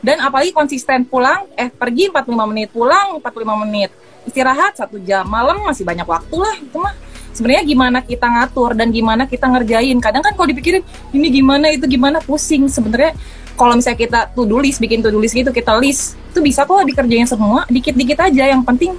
[0.00, 3.90] Dan apalagi konsisten pulang eh pergi 45 menit pulang 45 menit.
[4.24, 6.94] Istirahat satu jam malam masih banyak waktu lah itu mah.
[7.30, 9.96] Sebenarnya gimana kita ngatur dan gimana kita ngerjain?
[10.02, 10.82] Kadang kan kalau dipikirin
[11.14, 12.18] ini gimana itu gimana?
[12.24, 13.14] Pusing sebenarnya
[13.60, 16.64] kalau misalnya kita to do list bikin to do list gitu kita list itu bisa
[16.64, 18.96] kok dikerjain semua dikit-dikit aja yang penting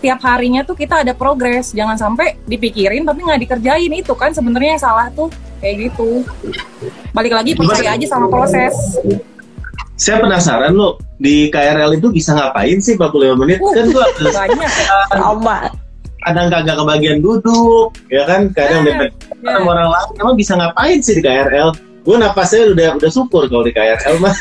[0.00, 4.78] tiap harinya tuh kita ada progres jangan sampai dipikirin tapi nggak dikerjain itu kan sebenarnya
[4.78, 5.28] yang salah tuh
[5.60, 6.24] kayak gitu
[7.12, 8.72] balik lagi percaya aja sama proses
[9.98, 13.58] Saya penasaran lo di KRL itu bisa ngapain sih 45 menit?
[13.58, 13.74] Uh.
[13.74, 14.06] Kan gua
[14.46, 14.70] banyak
[15.10, 15.58] Sama.
[16.22, 18.46] kadang kagak kebagian duduk, ya kan?
[18.54, 19.10] Kadang depet
[19.42, 19.58] ya.
[19.58, 20.10] sama orang lain.
[20.22, 21.87] Emang bisa ngapain sih di KRL?
[22.08, 24.32] Gue napasnya udah udah syukur kalau di KRL mah.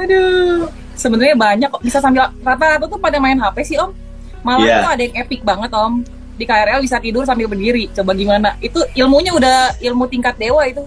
[0.00, 0.64] Aduh,
[0.96, 3.92] sebenarnya banyak kok bisa sambil rata-rata tuh pada main HP sih om.
[4.40, 4.76] Malah Iya.
[4.80, 6.00] tuh ada yang epic banget om.
[6.40, 7.92] Di KRL bisa tidur sambil berdiri.
[7.92, 8.56] Coba gimana?
[8.58, 10.80] Itu ilmunya udah ilmu tingkat dewa itu.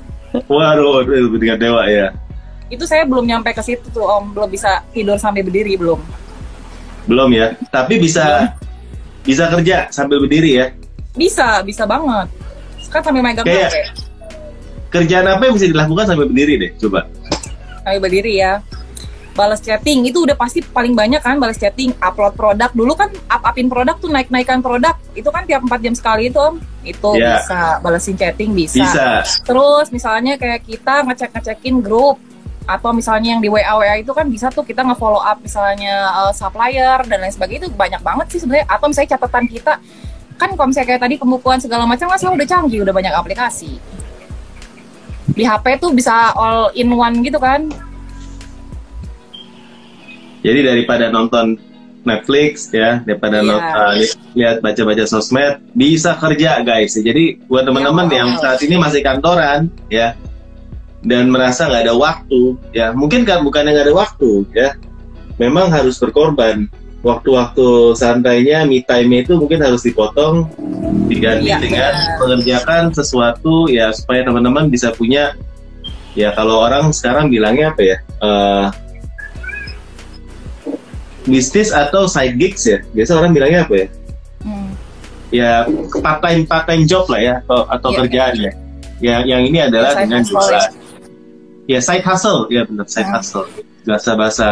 [0.49, 2.09] Waduh, itu tingkat dewa ya.
[2.73, 4.33] Itu saya belum nyampe ke situ tuh om.
[4.33, 6.01] Belum bisa tidur sambil berdiri belum.
[7.05, 7.53] Belum ya.
[7.69, 8.49] Tapi bisa
[9.21, 10.67] bisa kerja sambil berdiri ya.
[11.13, 12.33] Bisa, bisa banget.
[12.89, 13.77] Kan sambil megang Kayak- HP.
[14.93, 16.71] Kerjaan apa yang bisa dilakukan sambil berdiri deh?
[16.77, 17.09] Coba.
[17.81, 18.61] Sambil berdiri ya.
[19.33, 22.69] Balas chatting itu udah pasti paling banyak kan balas chatting, upload produk.
[22.69, 24.93] Dulu kan up-upin produk tuh naik-naikan produk.
[25.17, 26.61] Itu kan tiap 4 jam sekali itu om.
[26.85, 27.41] Itu Iya.
[27.41, 28.85] bisa, balesin chatting bisa.
[28.85, 29.25] Bisa.
[29.41, 32.21] Terus misalnya kayak kita ngecek-ngecekin grup
[32.63, 36.31] atau misalnya yang di WA WA itu kan bisa tuh kita nge-follow up misalnya uh,
[36.31, 39.73] supplier dan lain sebagainya itu banyak banget sih sebenarnya atau misalnya catatan kita
[40.39, 43.83] kan kalau misalnya kayak tadi pembukuan segala macam kan sekarang udah canggih udah banyak aplikasi
[45.33, 47.69] di HP tuh bisa all in one gitu kan
[50.43, 51.55] Jadi daripada nonton
[52.03, 53.47] Netflix ya, daripada Iya.
[53.47, 56.99] nonton li- lihat baca-baca sosmed, bisa kerja guys.
[56.99, 60.11] Jadi buat teman-teman Iya, yang saat ini masih kantoran ya,
[60.99, 64.75] dan merasa nggak ada waktu ya mungkin kan bukan nggak ada waktu ya
[65.35, 66.67] memang harus berkorban
[67.03, 70.47] waktu-waktu santainya me time itu mungkin harus dipotong
[71.05, 72.17] diganti Iya, dengan benar.
[72.17, 75.35] mengerjakan sesuatu ya supaya teman-teman bisa punya
[76.15, 78.65] ya kalau orang sekarang bilangnya apa ya eh,
[81.23, 83.87] bisnis atau side gigs ya biasa orang bilangnya apa ya
[84.43, 84.75] Hmm.
[85.31, 85.63] ya
[86.03, 87.97] part time part time job lah ya atau, atau Iya.
[88.03, 88.51] kerjaan ya
[88.99, 90.63] yang yang ini adalah Side dengan hustle,
[91.65, 93.15] ya side hustle ya benar side Hmm.
[93.15, 93.47] hustle
[93.83, 94.47] bahasa bahasa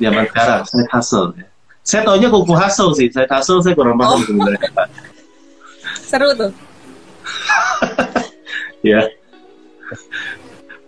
[0.00, 1.46] zaman sekarang side hustle ya.
[1.84, 4.24] saya taunya kuku hustle sih side hustle saya kurang paham Oh.
[4.24, 4.60] sebenarnya.
[6.10, 6.52] Seru tuh.
[8.84, 9.00] ya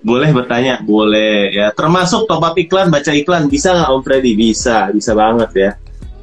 [0.07, 4.93] boleh bertanya boleh ya termasuk top up iklan baca iklan bisa nggak Om Freddy bisa
[4.95, 5.71] bisa banget ya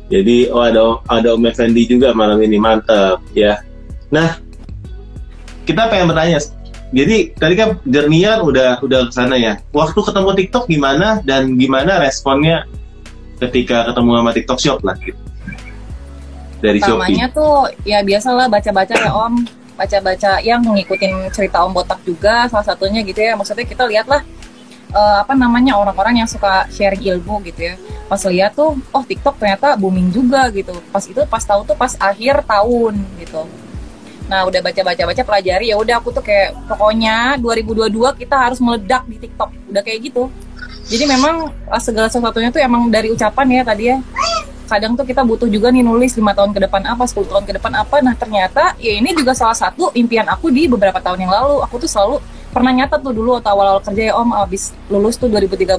[0.08, 3.60] jadi oh ada ada Om Effendi juga malam ini mantap ya
[4.08, 4.40] nah
[5.68, 6.40] kita pengen bertanya
[6.94, 11.98] jadi tadi kan jernian udah udah ke sana ya waktu ketemu TikTok gimana dan gimana
[11.98, 12.70] responnya
[13.42, 15.18] ketika ketemu sama TikTok Shop lah gitu
[16.64, 19.44] dari Pertamanya tuh ya biasalah baca-baca ya Om,
[19.76, 23.36] baca-baca yang ngikutin cerita Om Botak juga salah satunya gitu ya.
[23.36, 24.24] Maksudnya kita lihatlah
[24.96, 27.76] eh, apa namanya orang-orang yang suka sharing ilmu gitu ya.
[28.08, 30.72] Pas lihat tuh, oh TikTok ternyata booming juga gitu.
[30.88, 33.44] Pas itu pas tahu tuh pas akhir tahun gitu.
[34.34, 39.22] Nah udah baca-baca-baca pelajari ya udah aku tuh kayak pokoknya 2022 kita harus meledak di
[39.22, 39.54] TikTok.
[39.70, 40.34] Udah kayak gitu.
[40.90, 44.02] Jadi memang eh, segala sesuatunya tuh emang dari ucapan ya tadi ya
[44.74, 47.54] kadang tuh kita butuh juga nih nulis lima tahun ke depan apa 10 tahun ke
[47.62, 51.30] depan apa nah ternyata ya ini juga salah satu impian aku di beberapa tahun yang
[51.30, 52.18] lalu aku tuh selalu
[52.50, 55.78] pernah nyata tuh dulu waktu awal-awal kerja ya om abis lulus tuh 2013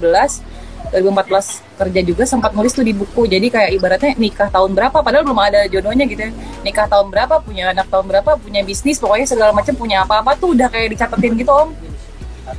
[1.02, 5.26] 2014 kerja juga sempat nulis tuh di buku jadi kayak ibaratnya nikah tahun berapa padahal
[5.26, 9.26] belum ada jodohnya gitu ya nikah tahun berapa punya anak tahun berapa punya bisnis pokoknya
[9.26, 11.74] segala macam punya apa-apa tuh udah kayak dicatetin gitu om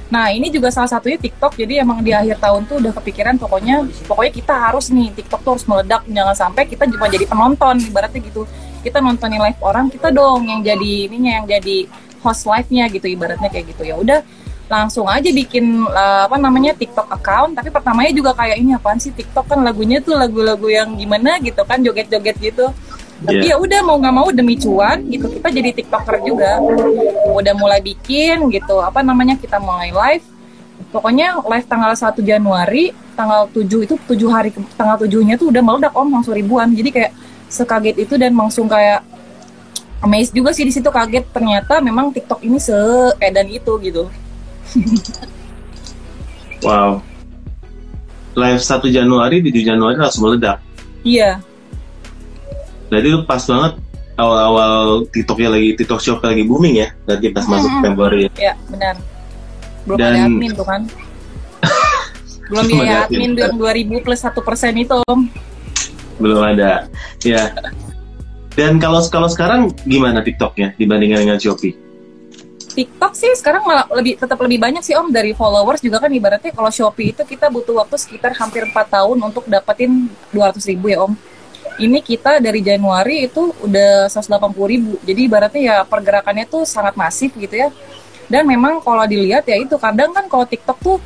[0.09, 1.57] Nah ini juga salah satunya TikTok.
[1.61, 5.51] Jadi emang di akhir tahun tuh udah kepikiran pokoknya pokoknya kita harus nih TikTok tuh
[5.57, 6.01] harus meledak.
[6.09, 8.49] Jangan sampai kita cuma jadi penonton ibaratnya gitu.
[8.81, 11.77] Kita nontonin live orang kita dong yang jadi ininya yang jadi
[12.25, 14.19] host live-nya gitu ibaratnya kayak gitu ya udah
[14.65, 17.53] langsung aja bikin uh, apa namanya TikTok account.
[17.53, 21.61] Tapi pertamanya juga kayak ini apaan sih TikTok kan lagunya tuh lagu-lagu yang gimana gitu
[21.65, 22.73] kan joget-joget gitu.
[23.15, 23.55] Tapi Iya.
[23.55, 26.59] ya udah mau nggak mau demi cuan gitu kita jadi tiktoker juga.
[27.31, 30.25] Udah mulai bikin gitu apa namanya kita mulai live.
[30.91, 35.93] Pokoknya live tanggal 1 Januari tanggal 7 itu 7 hari tanggal 7-nya tuh udah meledak
[35.95, 36.67] om langsung ribuan.
[36.75, 37.11] Jadi kayak
[37.47, 39.05] sekaget itu dan langsung kayak
[40.03, 44.11] amazed juga sih di situ kaget ternyata memang TikTok ini seedan itu gitu
[46.65, 46.99] wow
[48.35, 50.59] live 1 Januari di 7 Januari langsung meledak
[51.01, 51.39] iya
[52.85, 53.73] Berarti itu pas banget
[54.15, 57.83] awal-awal TikToknya lagi TikTok Shop lagi booming ya berarti pas masuk Mm-mm.
[57.83, 58.21] Februari.
[58.37, 58.95] ya benar
[59.83, 60.81] belum Dan- ada admin tuh kan
[62.45, 63.29] belum Belum ada biaya admin.
[63.33, 65.27] yang 2000 plus satu persen itu om
[66.15, 66.87] Belum ada.
[67.27, 67.51] Ya.
[68.55, 71.75] Dan kalau kalau sekarang gimana TikToknya dibandingkan dengan Shopee?
[72.75, 76.51] TikTok sih sekarang malah lebih tetap lebih banyak sih Om dari followers juga kan ibaratnya
[76.51, 80.99] kalau Shopee itu kita butuh waktu sekitar hampir 4 tahun untuk dapetin 200 ribu ya
[81.07, 81.15] Om.
[81.75, 84.27] Ini kita dari Januari itu udah 180
[84.67, 84.99] ribu.
[85.07, 87.71] Jadi ibaratnya ya pergerakannya tuh sangat masif gitu ya.
[88.27, 90.97] Dan memang kalau dilihat ya itu kadang kan kalau TikTok tuh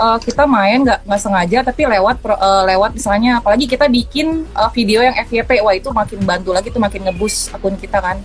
[0.00, 4.70] eh, kita main nggak nggak sengaja tapi lewat eh, lewat misalnya apalagi kita bikin eh,
[4.72, 8.16] video yang FYP wah itu makin bantu lagi tuh makin ngebus akun kita kan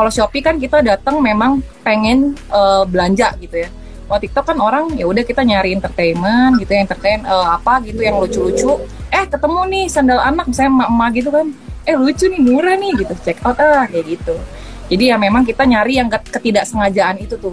[0.00, 3.68] kalau Shopee kan kita datang memang pengen eh, belanja gitu ya.
[4.08, 8.00] Kalau TikTok kan orang ya udah kita nyari entertainment gitu ya, entertain eh, apa gitu
[8.00, 8.80] yang lucu-lucu.
[9.12, 11.46] Eh ketemu nih sandal anak misalnya emak-emak gitu kan.
[11.84, 13.12] Eh lucu nih murah nih gitu.
[13.20, 14.40] Check out ah kayak gitu.
[14.88, 17.52] Jadi ya memang kita nyari yang ket- ketidaksengajaan itu tuh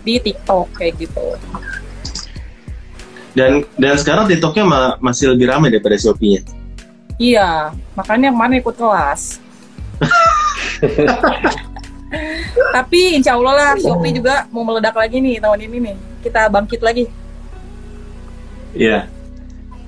[0.00, 1.36] di TikTok kayak gitu.
[3.36, 6.48] Dan dan sekarang TikToknya ma- masih lebih ramai daripada Shopee-nya.
[7.20, 9.36] Iya, makanya kemarin ikut kelas.
[12.76, 15.96] Tapi insya Allah lah Shopee juga mau meledak lagi nih tahun ini nih.
[16.24, 17.04] Kita bangkit lagi.
[18.72, 19.08] Iya.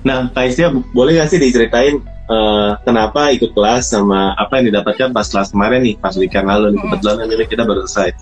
[0.05, 5.26] Nah, bo- boleh nggak sih diceritain eh, kenapa ikut kelas sama apa yang didapatkan pas
[5.29, 6.81] kelas kemarin nih, pas weekend lalu nih.
[6.81, 6.85] Hmm.
[6.92, 8.12] Kebetulan ini kita baru selesai.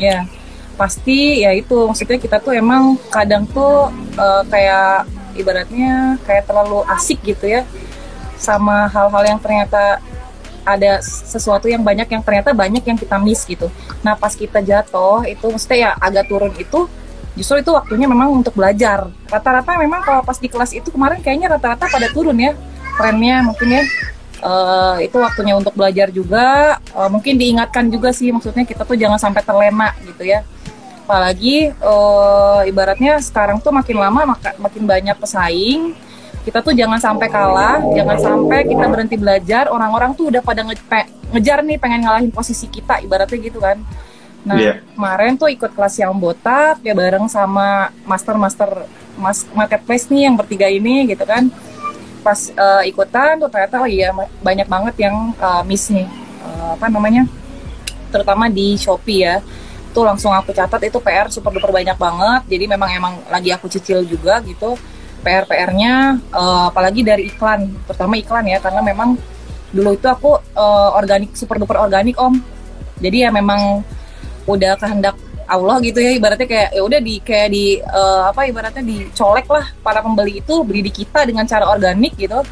[0.00, 0.26] Ya,
[0.74, 5.06] pasti ya itu maksudnya kita tuh emang kadang tuh eh, kayak
[5.38, 7.62] ibaratnya kayak terlalu asik gitu ya
[8.40, 10.00] sama hal-hal yang ternyata
[10.76, 13.66] ada sesuatu yang banyak yang ternyata banyak yang kita miss gitu.
[14.06, 16.86] Nah pas kita jatuh itu maksudnya ya agak turun itu
[17.34, 19.10] justru itu waktunya memang untuk belajar.
[19.30, 22.54] Rata-rata memang kalau pas di kelas itu kemarin kayaknya rata-rata pada turun ya
[22.98, 23.82] trennya mungkin ya.
[24.40, 26.80] Eh, itu waktunya untuk belajar juga.
[26.80, 30.42] Eh, mungkin diingatkan juga sih maksudnya kita tuh jangan sampai terlena gitu ya.
[31.10, 35.90] apalagi uh, ibaratnya sekarang tuh makin lama maka, makin banyak pesaing
[36.50, 39.70] kita tuh jangan sampai kalah jangan sampai kita berhenti belajar.
[39.70, 40.82] Orang-orang tuh udah pada nge
[41.30, 43.78] ngejar nih pengen ngalahin posisi kita ibaratnya gitu kan.
[44.42, 44.82] Nah yeah.
[44.98, 48.82] kemarin tuh ikut kelas yang botak ya bareng sama master master
[49.14, 51.46] mas marketplace nih yang bertiga ini gitu kan.
[52.26, 54.10] Pas uh, ikutan tuh ternyata oh iya
[54.42, 56.10] banyak banget yang uh, miss nih.
[56.42, 57.30] Uh, apa namanya?
[58.10, 59.38] Terutama di Shopee ya.
[59.94, 62.42] Tuh langsung aku catat itu PR super duper banyak banget.
[62.50, 64.74] Jadi memang emang lagi aku cicil juga gitu
[65.20, 69.16] PR PR-nya uh, apalagi dari iklan terutama iklan ya karena memang
[69.70, 72.40] dulu itu aku uh, organik super duper organik om.
[73.00, 73.84] Jadi ya memang
[74.44, 75.16] udah kehendak
[75.50, 79.66] Allah gitu ya ibaratnya kayak ya udah di kayak di uh, apa ibaratnya dicolek lah
[79.82, 82.42] para pembeli itu beli di kita dengan cara organik gitu.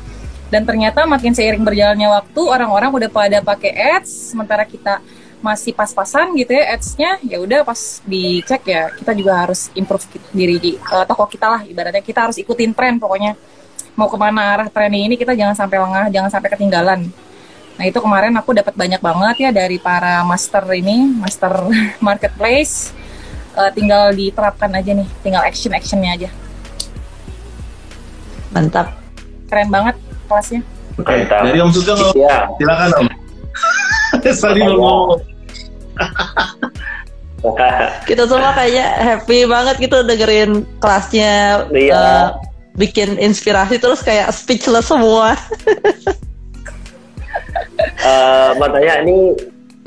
[0.48, 5.04] Dan ternyata makin seiring berjalannya waktu orang-orang udah pada pakai ads sementara kita
[5.38, 10.02] masih pas-pasan gitu ya ads-nya ya udah pas dicek ya kita juga harus improve
[10.34, 13.38] diri di uh, toko kita lah ibaratnya kita harus ikutin tren pokoknya.
[13.98, 17.00] Mau ke mana arah tren ini kita jangan sampai lengah jangan sampai ketinggalan.
[17.78, 21.54] Nah itu kemarin aku dapat banyak banget ya dari para master ini master
[22.06, 22.94] marketplace.
[23.58, 26.30] Uh, tinggal diterapkan aja nih tinggal action actionnya aja.
[28.50, 28.94] Mantap.
[29.50, 29.94] Keren banget
[30.26, 30.62] kelasnya.
[30.98, 31.42] Mantap.
[31.46, 32.50] dari Om Sugeng ya.
[32.58, 33.27] silakan Om
[34.40, 35.22] Sorry ngomong.
[38.02, 41.94] kita semua kayaknya happy banget gitu dengerin kelasnya iya.
[41.94, 42.26] uh,
[42.74, 45.38] bikin inspirasi terus kayak speechless semua.
[48.02, 49.38] uh, makanya ini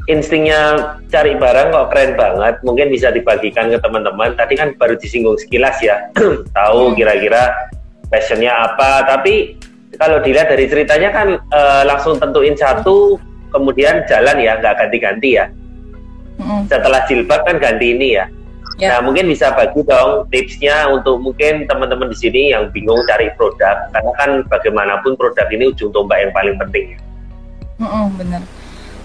[0.08, 2.56] instingnya cari barang kok keren banget.
[2.64, 4.36] Mungkin bisa dibagikan ke teman-teman.
[4.40, 6.12] Tadi kan baru disinggung sekilas ya,
[6.58, 6.96] tahu hmm.
[6.96, 7.52] kira-kira
[8.08, 9.08] passionnya apa.
[9.08, 9.60] Tapi
[10.00, 13.20] kalau dilihat dari ceritanya kan uh, langsung tentuin satu
[13.52, 15.46] kemudian jalan ya nggak ganti-ganti ya.
[16.42, 16.66] Mm.
[16.66, 18.26] setelah jilbab kan ganti ini ya.
[18.80, 18.98] Yeah.
[18.98, 23.78] nah mungkin bisa bagi dong tipsnya untuk mungkin teman-teman di sini yang bingung cari produk
[23.94, 26.98] karena kan bagaimanapun produk ini ujung tombak yang paling penting
[27.78, 28.42] mm -mm, benar.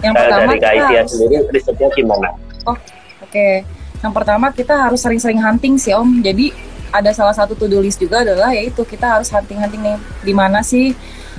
[0.01, 1.09] Yang nah, pertama dari harus...
[1.09, 2.29] sendiri risetnya gimana?
[2.65, 2.81] Oh oke.
[3.29, 3.65] Okay.
[3.97, 6.21] yang pertama kita harus sering-sering hunting sih om.
[6.21, 6.53] Jadi
[6.93, 9.97] ada salah satu to-do list juga adalah yaitu kita harus hunting-hunting nih.
[10.21, 10.93] Di mana sih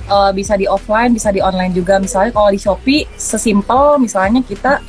[0.08, 2.00] uh, bisa di offline bisa di online juga.
[2.00, 4.80] Misalnya kalau di Shopee sesimpel misalnya kita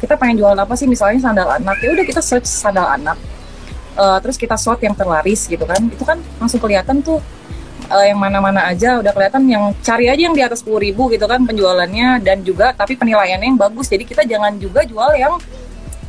[0.00, 0.88] kita pengen jualan apa sih?
[0.90, 1.76] Misalnya sandal anak.
[1.80, 3.16] Ya udah kita search sandal anak.
[4.00, 5.80] Uh, terus kita sort yang terlaris gitu kan.
[5.86, 7.20] Itu kan langsung kelihatan tuh
[7.92, 8.96] uh, yang mana-mana aja.
[8.98, 12.24] Udah kelihatan yang cari aja yang di atas 10 ribu gitu kan penjualannya.
[12.24, 13.92] Dan juga tapi penilaiannya yang bagus.
[13.92, 15.36] Jadi kita jangan juga jual yang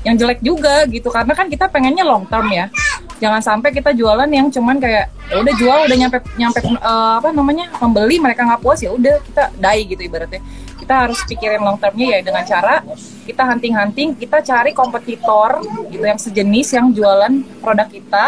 [0.08, 1.12] yang jelek juga gitu.
[1.12, 2.72] Karena kan kita pengennya long term ya.
[3.20, 7.32] Jangan sampai kita jualan yang cuman kayak ya udah jual udah nyampe nyampe uh, apa
[7.32, 10.44] namanya pembeli mereka nggak puas ya udah kita die gitu ibaratnya.
[10.76, 12.84] Kita harus pikirin long termnya ya dengan cara
[13.24, 17.32] kita hunting-hunting kita cari kompetitor gitu yang sejenis yang jualan
[17.63, 18.26] produk kita.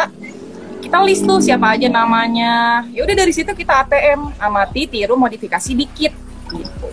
[0.80, 2.88] Kita list tuh siapa aja namanya.
[2.96, 6.16] Ya udah dari situ kita ATM amati tiru modifikasi dikit
[6.56, 6.88] gitu.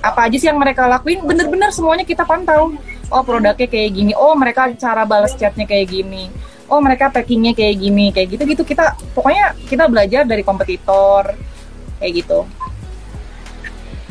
[0.00, 1.20] Apa aja sih yang mereka lakuin?
[1.24, 2.72] Bener-bener semuanya kita pantau.
[3.12, 4.12] Oh produknya kayak gini.
[4.16, 6.32] Oh mereka cara balas chatnya kayak gini
[6.74, 8.62] oh mereka packingnya kayak gini kayak gitu gitu.
[8.66, 11.30] Kita pokoknya kita belajar dari kompetitor
[12.02, 12.42] kayak gitu.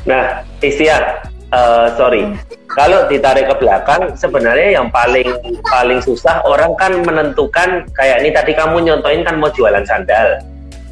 [0.07, 2.23] Nah Istia uh, sorry.
[2.23, 2.39] Hmm.
[2.73, 5.29] kalau ditarik ke belakang sebenarnya yang paling
[5.69, 10.41] paling susah orang kan menentukan kayak ini tadi kamu nyontoin kan mau jualan sandal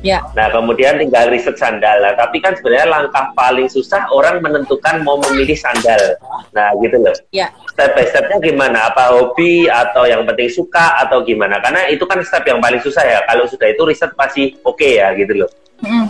[0.01, 0.25] Ya.
[0.33, 2.01] Nah, kemudian tinggal riset sandal.
[2.01, 6.17] Nah, tapi kan sebenarnya langkah paling susah orang menentukan mau memilih sandal.
[6.57, 7.13] Nah, gitu loh.
[7.29, 7.53] Ya.
[7.69, 8.89] Step by stepnya gimana?
[8.89, 11.61] Apa hobi atau yang penting suka atau gimana?
[11.61, 13.21] Karena itu kan step yang paling susah ya.
[13.29, 15.49] Kalau sudah itu riset pasti oke okay ya, gitu loh.
[15.85, 16.09] Hmm.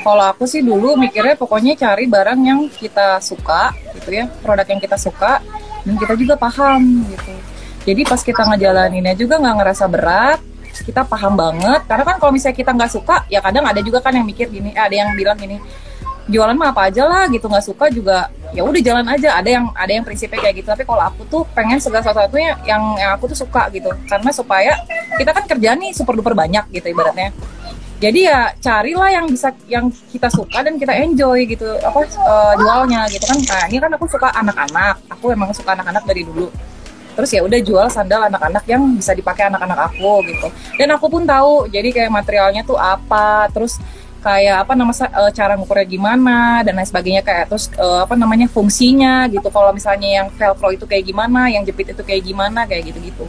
[0.00, 4.80] Kalau aku sih dulu mikirnya pokoknya cari barang yang kita suka, gitu ya, produk yang
[4.80, 5.42] kita suka
[5.84, 7.32] dan kita juga paham, gitu.
[7.86, 10.38] Jadi pas kita ngejalaninnya juga nggak ngerasa berat,
[10.82, 11.80] kita paham banget.
[11.86, 14.72] Karena kan kalau misalnya kita nggak suka ya kadang ada juga kan yang mikir gini
[14.74, 15.60] eh, ada yang bilang gini
[16.26, 19.38] jualan mah apa aja lah gitu nggak suka juga ya udah jalan aja.
[19.38, 20.68] Ada yang ada yang prinsipnya kayak gitu.
[20.68, 23.90] Tapi kalau aku tuh pengen segala sesuatunya yang yang aku tuh suka gitu.
[24.10, 24.74] Karena supaya
[25.16, 27.30] kita kan kerja nih super duper banyak gitu ibaratnya.
[27.96, 33.08] Jadi ya carilah yang bisa yang kita suka dan kita enjoy gitu apa uh, jualnya
[33.08, 33.38] gitu kan.
[33.40, 35.00] Nah ini kan aku suka anak-anak.
[35.16, 36.50] Aku emang suka anak-anak dari dulu
[37.16, 40.48] terus ya udah jual sandal anak-anak yang bisa dipakai anak-anak aku gitu.
[40.76, 43.80] Dan aku pun tahu jadi kayak materialnya tuh apa terus
[44.20, 47.24] kayak apa nama uh, cara ngukurnya gimana dan lain sebagainya.
[47.24, 49.48] Kayak terus uh, apa namanya fungsinya gitu.
[49.48, 53.24] Kalau misalnya yang velcro itu kayak gimana yang jepit itu kayak gimana kayak gitu gitu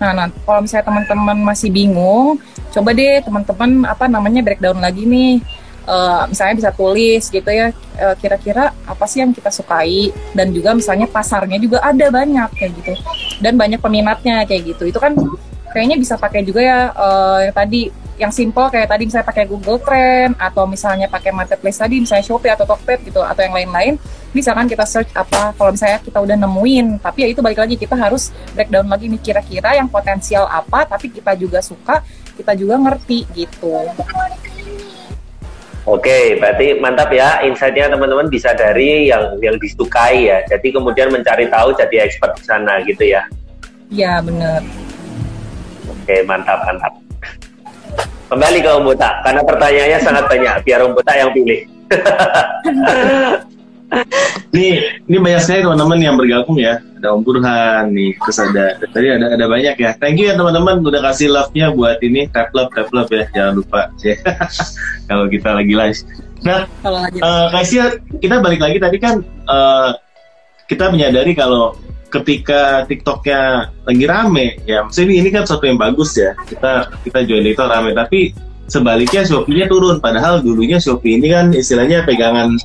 [0.00, 2.40] nah nah kalau misalnya teman-teman masih bingung
[2.72, 5.44] coba deh teman-teman apa namanya breakdown lagi nih
[5.86, 10.10] uh, misalnya bisa tulis gitu ya uh, kira-kira apa sih yang kita sukai?
[10.34, 12.92] Dan juga misalnya pasarnya juga ada banyak kayak gitu.
[13.38, 14.90] Dan banyak peminatnya kayak gitu.
[14.90, 15.16] Itu kan
[15.70, 17.82] kayaknya bisa pakai juga ya uh, yang tadi
[18.20, 22.52] yang simple kayak tadi misalnya pakai Google Trend atau misalnya pakai marketplace tadi misalnya Shopee
[22.52, 23.96] atau Tokped gitu atau yang lain-lain.
[24.30, 27.00] Bisa kan kita search apa kalau misalnya kita udah nemuin.
[27.00, 31.08] Tapi ya itu balik lagi kita harus breakdown lagi nih kira-kira yang potensial apa tapi
[31.08, 32.04] kita juga suka
[32.36, 33.72] kita juga ngerti gitu
[35.88, 40.44] Oke, berarti mantap ya insight-nya teman-teman bisa dari yang yang disukai ya.
[40.44, 43.24] Jadi kemudian mencari tahu jadi expert di sana gitu ya.
[43.88, 44.60] Iya, benar.
[45.88, 46.92] Oke, mantap, mantap.
[48.28, 50.54] Kembali ke Om Buta, karena pertanyaannya sangat banyak.
[50.62, 51.66] Biar Om Buta yang pilih.
[54.54, 54.72] Nih,
[55.08, 56.78] ini banyak sekali teman-teman yang bergabung ya.
[57.00, 59.96] Ada Om Burhan nih, terus ada tadi ada ada banyak ya.
[59.96, 63.24] Thank you ya teman-teman udah kasih love-nya buat ini tap love tap love ya.
[63.32, 64.20] Jangan lupa ya.
[65.08, 66.00] Kalau kita lagi live.
[66.44, 69.96] Nah, Kalau lagi uh, Kaisia, kita balik lagi tadi kan uh,
[70.68, 71.72] kita menyadari kalau
[72.12, 76.36] ketika TikToknya lagi rame, ya maksudnya ini, kan sesuatu yang bagus ya.
[76.44, 78.36] Kita kita join TikTok rame, tapi
[78.68, 79.98] sebaliknya Shopee-nya turun.
[80.04, 82.60] Padahal dulunya Shopee ini kan istilahnya pegangan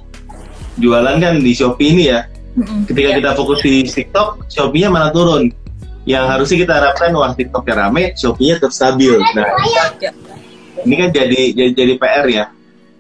[0.81, 2.27] jualan kan di Shopee ini ya.
[2.88, 3.18] Ketika Iya.
[3.20, 5.51] kita fokus di TikTok, Shopee-nya malah turun.
[6.08, 9.20] Yang harusnya kita harapkan wah TikToknya rame, Shopee-nya tetap stabil.
[9.36, 9.43] Nah,
[9.99, 10.12] Ya.
[10.86, 12.45] ini kan jadi jadi, jadi PR ya.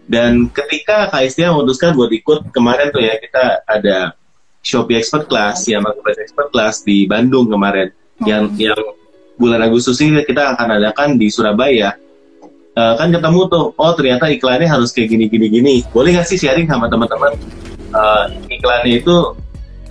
[0.05, 4.13] Dan ketika KSDA memutuskan buat ikut kemarin tuh ya kita ada
[4.61, 7.89] Shopee Expert Class, ya Marketplace Expert Class di Bandung kemarin.
[8.25, 8.79] Yang yang
[9.39, 11.95] bulan Agustus ini kita akan adakan di Surabaya.
[12.75, 15.75] Eh, kan ketemu tuh, oh ternyata iklannya harus kayak gini gini gini.
[15.95, 17.31] Boleh nggak sih sharing sama teman-teman
[17.95, 19.15] eh, iklannya itu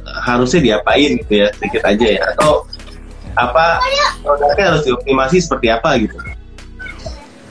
[0.05, 2.23] harusnya diapain gitu ya sedikit aja ya?
[2.37, 2.69] Atau
[3.35, 3.83] apa
[4.23, 6.17] produknya harus dioptimasi seperti apa gitu.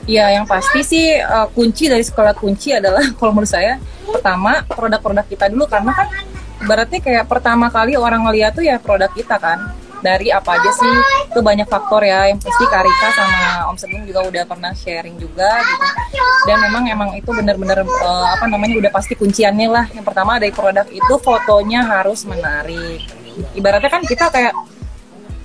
[0.04, 5.26] Ya, yang pasti sih uh, kunci dari sekolah kunci adalah kalau menurut saya pertama produk-produk
[5.28, 5.64] kita dulu.
[5.68, 6.08] Karena kan
[6.64, 10.94] berarti kayak pertama kali orang ngeliat tuh ya produk kita kan dari apa aja sih?
[11.32, 12.28] Itu banyak faktor ya.
[12.28, 15.86] Yang pasti Karika sama Om Sedung juga udah pernah sharing juga gitu.
[16.44, 19.88] Dan memang emang itu bener-bener uh, apa namanya udah pasti kunciannya lah.
[19.96, 23.00] Yang pertama dari produk itu fotonya harus menarik.
[23.56, 24.54] Ibaratnya kan kita kayak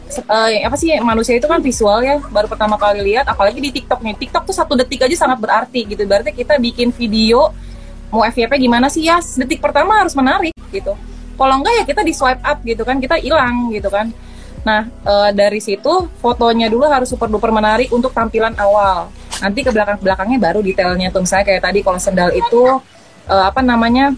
[0.10, 2.20] eh, apa sih manusia itu kan visual ya.
[2.28, 5.88] Baru pertama kali lihat apalagi di TikTok nih TikTok tuh satu detik aja sangat berarti
[5.88, 6.04] gitu.
[6.04, 7.56] Berarti kita bikin video
[8.12, 9.08] mau FYP gimana sih?
[9.08, 11.00] Ya detik pertama harus menarik gitu.
[11.40, 14.12] Kalau enggak ya kita di swipe up gitu kan kita hilang gitu kan
[14.68, 19.08] nah eh, dari situ fotonya dulu harus super duper menarik untuk tampilan awal.
[19.40, 21.24] Nanti ke belakang belakangnya baru detailnya tuh.
[21.24, 22.64] Misalnya kayak tadi kalau sendal itu
[23.32, 24.12] eh, apa namanya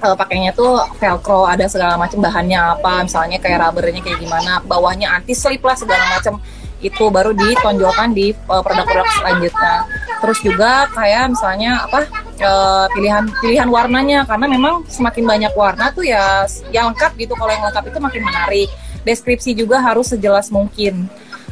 [0.00, 5.12] eh, pakainya tuh velcro ada segala macam bahannya apa misalnya kayak rubbernya kayak gimana bawahnya
[5.12, 6.40] anti slip lah segala macam.
[6.76, 9.76] Itu baru ditonjolkan di produk-produk selanjutnya.
[10.20, 12.08] Terus juga kayak misalnya apa
[12.40, 14.24] eh, pilihan pilihan warnanya.
[14.24, 17.36] Karena memang semakin banyak warna tuh ya yang lengkap gitu.
[17.36, 18.68] Kalau yang lengkap itu makin menarik
[19.06, 21.06] deskripsi juga harus sejelas mungkin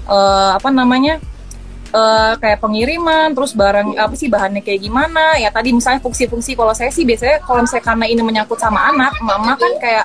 [0.05, 1.17] Eh, apa namanya
[1.95, 5.41] eh, kayak pengiriman, terus barang apa sih bahannya kayak gimana?
[5.41, 9.17] Ya tadi misalnya fungsi-fungsi kalau saya sih biasanya kalau misalnya karena ini menyangkut sama anak,
[9.25, 10.05] mama kan kayak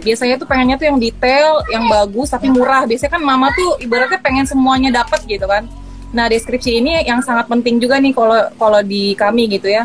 [0.00, 2.88] biasanya tuh pengennya tuh yang detail, yang bagus tapi murah.
[2.88, 5.68] Biasanya kan mama tuh ibaratnya pengen semuanya dapat gitu kan.
[6.16, 9.84] Nah, deskripsi ini yang sangat penting juga nih kalau kalau di kami gitu ya.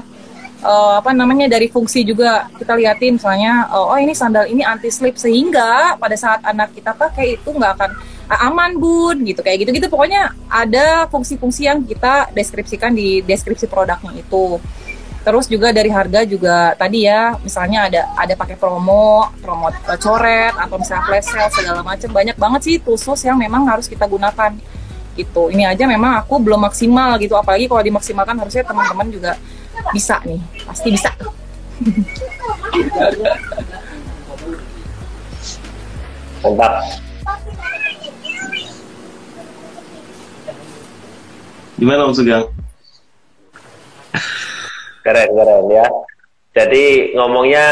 [0.61, 3.17] Eh, apa namanya dari fungsi juga kita liatin.
[3.17, 7.49] Misalnya oh, oh ini sandal ini anti slip sehingga pada saat anak kita pakai itu
[7.49, 7.91] nggak akan
[8.29, 13.65] "Ah, aman bun gitu kayak gitu gitu pokoknya ada fungsi-fungsi yang kita deskripsikan di deskripsi
[13.65, 14.61] produknya itu.
[15.25, 20.53] Terus juga dari harga juga tadi ya misalnya ada ada pakai promo promo eh, coret
[20.61, 22.09] atau misalnya flash sale segala macam.
[22.13, 24.53] Banyak banget sih tools yang memang harus kita gunakan
[25.17, 25.49] gitu.
[25.49, 27.33] Ini aja memang aku belum maksimal gitu.
[27.33, 29.33] Apalagi kalau dimaksimalkan harusnya teman-teman juga
[29.89, 31.09] bisa nih pasti bisa
[36.41, 36.73] Mantap.
[41.77, 42.45] Gimana Om Sugeng?
[45.01, 45.85] Keren, keren ya.
[46.53, 47.65] Jadi ngomongnya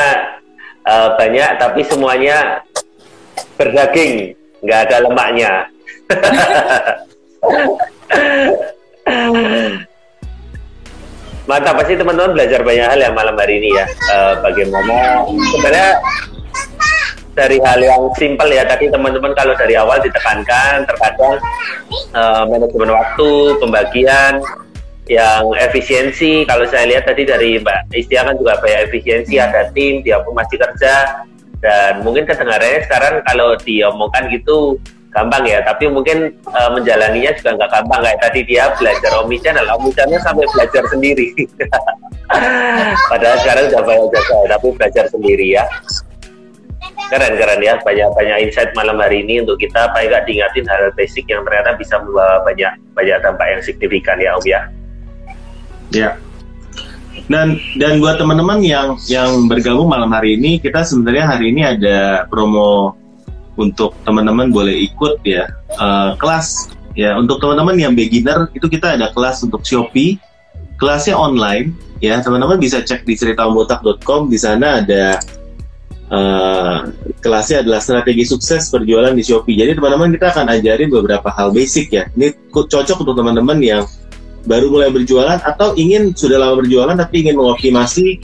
[0.85, 2.65] eh, banyak tapi semuanya
[3.57, 4.33] berdaging,
[4.65, 5.51] nggak ada lemaknya.
[11.49, 13.85] Mantap pasti teman-teman belajar banyak hal ya malam hari ini ya.
[13.89, 15.97] Eh, bagaimana sebenarnya
[17.33, 21.41] dari hal yang simpel ya tadi teman-teman kalau dari awal ditekankan terkadang
[22.13, 24.45] eh, manajemen waktu, pembagian,
[25.09, 26.45] yang efisiensi.
[26.45, 30.37] Kalau saya lihat tadi dari Mbak Istia kan juga banyak efisiensi ada tim dia pun
[30.37, 31.25] masih kerja.
[31.59, 34.77] Dan mungkin kedengarannya sekarang kalau diomongkan gitu
[35.09, 40.21] gampang ya tapi mungkin eh, menjalaninya juga nggak gampang kayak tadi dia belajar omnichannel omnichannel
[40.21, 41.33] sampai belajar sendiri
[43.09, 45.65] Padahal sekarang udah banyak jasa, tapi belajar sendiri ya.
[47.09, 49.89] Keren keren ya, banyak banyak insight malam hari ini untuk kita.
[49.97, 54.37] Paling nggak diingatin hal basic yang ternyata bisa membawa banyak banyak dampak yang signifikan ya
[54.37, 54.61] Om ya.
[55.89, 56.09] Ya.
[57.25, 62.29] Dan dan buat teman-teman yang yang bergabung malam hari ini, kita sebenarnya hari ini ada
[62.29, 62.93] promo
[63.59, 66.71] untuk teman-teman boleh ikut ya uh, kelas.
[66.95, 70.15] Ya untuk teman-teman yang beginner itu kita ada kelas untuk Shopee.
[70.79, 71.75] Kelasnya online.
[71.99, 75.19] Ya teman-teman bisa cek di ceritabotak.com di sana ada
[76.07, 76.87] uh,
[77.19, 79.59] kelasnya adalah strategi sukses berjualan di Shopee.
[79.59, 82.07] Jadi teman-teman kita akan ajarin beberapa hal basic ya.
[82.15, 83.83] Ini cocok untuk teman-teman yang
[84.47, 88.23] baru mulai berjualan atau ingin sudah lama berjualan tapi ingin mengoptimasi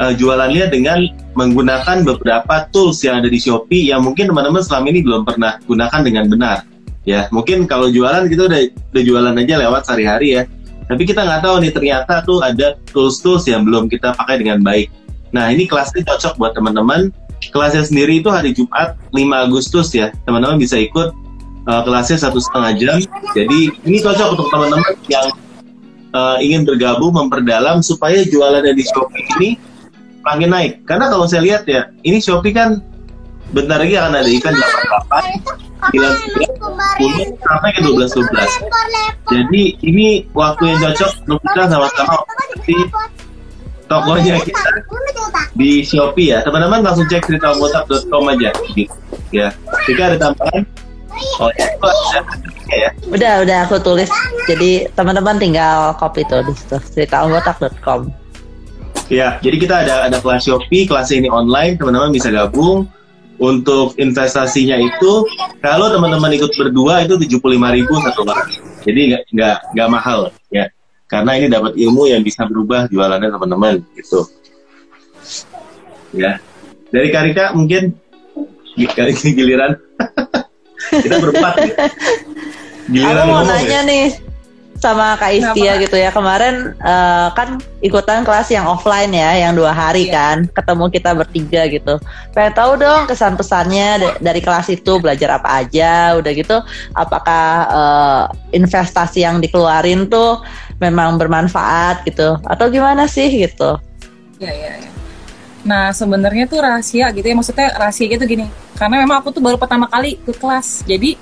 [0.00, 1.04] uh, jualannya dengan
[1.36, 6.00] menggunakan beberapa tools yang ada di Shopee yang mungkin teman-teman selama ini belum pernah gunakan
[6.02, 6.58] dengan benar
[7.06, 8.60] ya mungkin kalau jualan kita udah
[8.92, 10.42] udah jualan aja lewat sehari-hari ya
[10.86, 14.86] tapi kita nggak tahu nih ternyata tuh ada tools-tools yang belum kita pakai dengan baik.
[15.34, 17.10] Nah ini kelasnya cocok buat teman-teman.
[17.50, 19.18] Kelasnya sendiri itu hari Jumat 5
[19.50, 20.14] Agustus ya.
[20.24, 21.10] Teman-teman bisa ikut
[21.66, 22.96] uh, kelasnya satu setengah jam.
[23.34, 25.26] Jadi ini cocok untuk teman-teman yang
[26.14, 29.50] uh, ingin bergabung memperdalam supaya jualannya di Shopee ini
[30.26, 30.72] makin naik.
[30.82, 32.82] Karena kalau saya lihat ya, ini Shopee kan
[33.54, 34.58] bentar lagi akan ada event
[35.86, 39.30] 88 9 sampai ke 12 12.
[39.30, 42.18] Jadi ini waktu yang cocok untuk kita sama-sama
[42.66, 42.74] di
[43.86, 44.70] tokonya kita.
[45.54, 46.42] di Shopee ya.
[46.42, 48.50] Teman-teman langsung cek ceritabotak.com aja.
[48.74, 48.90] Gitu.
[49.30, 49.54] Ya.
[49.86, 50.66] Jika ada tambahan
[51.40, 52.20] Oh, ya, itu ada
[52.76, 52.90] ya.
[53.08, 54.12] Udah, udah aku tulis.
[54.44, 56.76] Jadi teman-teman tinggal copy tuh di situ.
[56.92, 58.25] Ceritabotak.com.
[59.06, 62.90] Ya, jadi kita ada ada kelas Shopee, kelas ini online, teman-teman bisa gabung.
[63.36, 65.28] Untuk investasinya itu
[65.60, 68.48] kalau teman-teman ikut berdua itu tujuh puluh lima ribu satu orang.
[68.80, 70.72] Jadi nggak nggak nggak mahal ya.
[71.04, 74.24] Karena ini dapat ilmu yang bisa berubah jualannya teman-teman gitu.
[76.16, 76.40] Ya.
[76.88, 77.92] Dari Karika mungkin?
[78.96, 79.76] Karika giliran.
[81.04, 81.74] Kita berempat ya.
[82.88, 83.80] giliran aku mau nanya ya.
[83.84, 84.25] nih
[84.86, 86.14] sama Kak Istia gitu ya.
[86.14, 90.14] Kemarin uh, kan ikutan kelas yang offline ya yang dua hari iya.
[90.14, 90.36] kan.
[90.54, 91.94] Ketemu kita bertiga gitu.
[92.30, 96.56] Pengen tahu dong kesan pesannya dari kelas itu belajar apa aja udah gitu.
[96.94, 98.22] Apakah uh,
[98.54, 100.46] investasi yang dikeluarin tuh
[100.78, 102.38] memang bermanfaat gitu?
[102.46, 103.82] Atau gimana sih gitu?
[104.38, 104.90] Ya ya, ya.
[105.66, 107.34] Nah sebenarnya tuh rahasia gitu ya.
[107.34, 108.46] Maksudnya rahasia gitu gini.
[108.78, 110.86] Karena memang aku tuh baru pertama kali ke kelas.
[110.86, 111.18] Jadi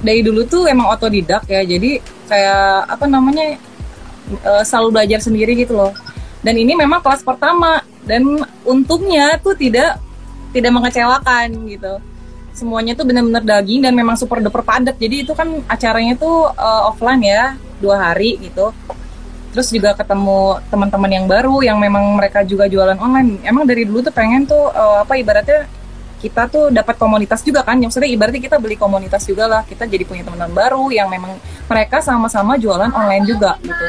[0.00, 1.60] dari dulu tuh emang otodidak ya.
[1.60, 3.58] Jadi kayak apa namanya
[4.46, 5.90] uh, selalu belajar sendiri gitu loh.
[6.40, 8.22] Dan ini memang kelas pertama dan
[8.62, 9.98] untungnya tuh tidak
[10.54, 11.98] tidak mengecewakan gitu.
[12.54, 14.94] Semuanya tuh benar-benar daging dan memang super duper padat.
[14.98, 18.70] Jadi itu kan acaranya tuh uh, offline ya dua hari gitu.
[19.50, 23.42] Terus juga ketemu teman-teman yang baru yang memang mereka juga jualan online.
[23.42, 25.66] Emang dari dulu tuh pengen tuh uh, apa ibaratnya
[26.20, 27.80] kita tuh dapat komunitas juga kan.
[27.80, 29.62] Yang maksudnya ibaratnya kita beli komunitas juga lah.
[29.64, 33.86] Kita jadi punya teman-teman baru yang memang mereka sama-sama jualan online juga gitu.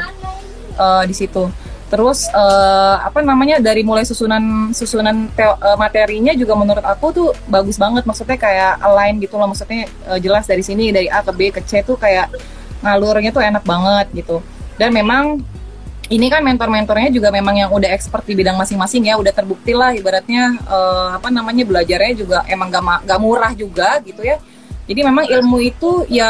[0.80, 1.52] Uh, di situ.
[1.92, 7.28] Terus uh, apa namanya dari mulai susunan susunan teo, uh, materinya juga menurut aku tuh
[7.52, 8.08] bagus banget.
[8.08, 9.52] Maksudnya kayak align gitu loh.
[9.52, 12.32] Maksudnya uh, jelas dari sini dari A ke B ke C tuh kayak
[12.80, 14.40] ngalurnya tuh enak banget gitu.
[14.80, 15.44] Dan memang
[16.12, 19.96] ini kan mentor-mentornya juga memang yang udah expert di bidang masing-masing ya, udah terbukti lah
[19.96, 24.36] ibaratnya uh, apa namanya belajarnya juga emang gak, gak murah juga gitu ya.
[24.82, 26.28] Jadi memang ilmu itu ya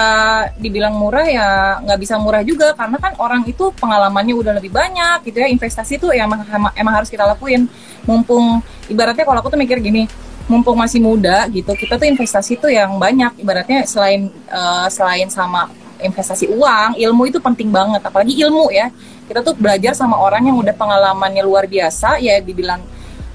[0.60, 1.48] dibilang murah ya
[1.82, 5.48] nggak bisa murah juga karena kan orang itu pengalamannya udah lebih banyak gitu ya.
[5.48, 6.44] Investasi itu ya emang,
[6.76, 7.64] emang harus kita lakuin.
[8.04, 8.60] Mumpung
[8.92, 10.04] ibaratnya kalau aku tuh mikir gini
[10.50, 13.40] mumpung masih muda gitu kita tuh investasi tuh yang banyak.
[13.40, 15.72] Ibaratnya selain uh, selain sama
[16.02, 18.02] investasi uang ilmu itu penting banget.
[18.02, 18.90] Apalagi ilmu ya.
[19.26, 22.82] Kita tuh belajar sama orang yang udah pengalamannya luar biasa ya dibilang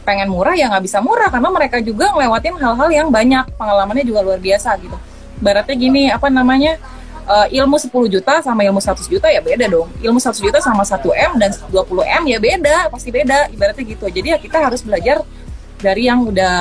[0.05, 1.31] pengen murah ya nggak bisa murah.
[1.31, 4.97] Karena mereka juga ngelewatin hal-hal yang banyak pengalamannya juga luar biasa gitu.
[5.39, 6.77] Baratnya gini apa namanya
[7.27, 9.87] uh, ilmu 10 juta sama ilmu 100 juta ya beda dong.
[9.99, 13.51] Ilmu 100 juta sama 1 M dan 20 M ya beda pasti beda.
[13.51, 14.05] Ibaratnya gitu.
[14.07, 15.21] Jadi ya kita harus belajar
[15.77, 16.55] dari yang udah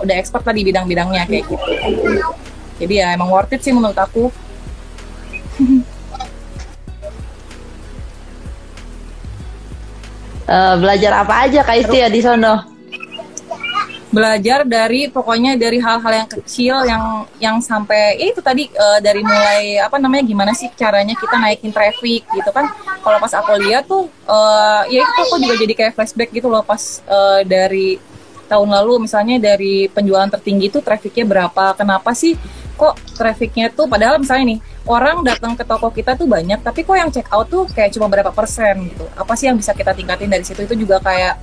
[0.00, 1.72] udah expert tadi bidang-bidangnya kayak gitu.
[2.80, 4.32] Jadi ya emang worth it sih menurut aku
[10.48, 12.72] uh, belajar apa aja Kak Isti ya di sono?
[14.14, 19.26] Belajar dari pokoknya dari hal-hal yang kecil yang yang sampai ya itu tadi uh, dari
[19.26, 22.70] mulai apa namanya gimana sih caranya kita naikin traffic gitu kan.
[23.02, 26.62] Kalau pas aku lihat tuh uh, ya itu aku juga jadi kayak flashback gitu loh
[26.62, 27.98] pas uh, dari
[28.46, 31.74] tahun lalu misalnya dari penjualan tertinggi itu trafficnya berapa?
[31.74, 32.36] Kenapa sih
[32.74, 34.58] kok trafficnya tuh padahal misalnya nih
[34.90, 38.06] orang datang ke toko kita tuh banyak tapi kok yang check out tuh kayak cuma
[38.10, 39.04] berapa persen gitu?
[39.16, 40.62] Apa sih yang bisa kita tingkatin dari situ?
[40.66, 41.38] Itu juga kayak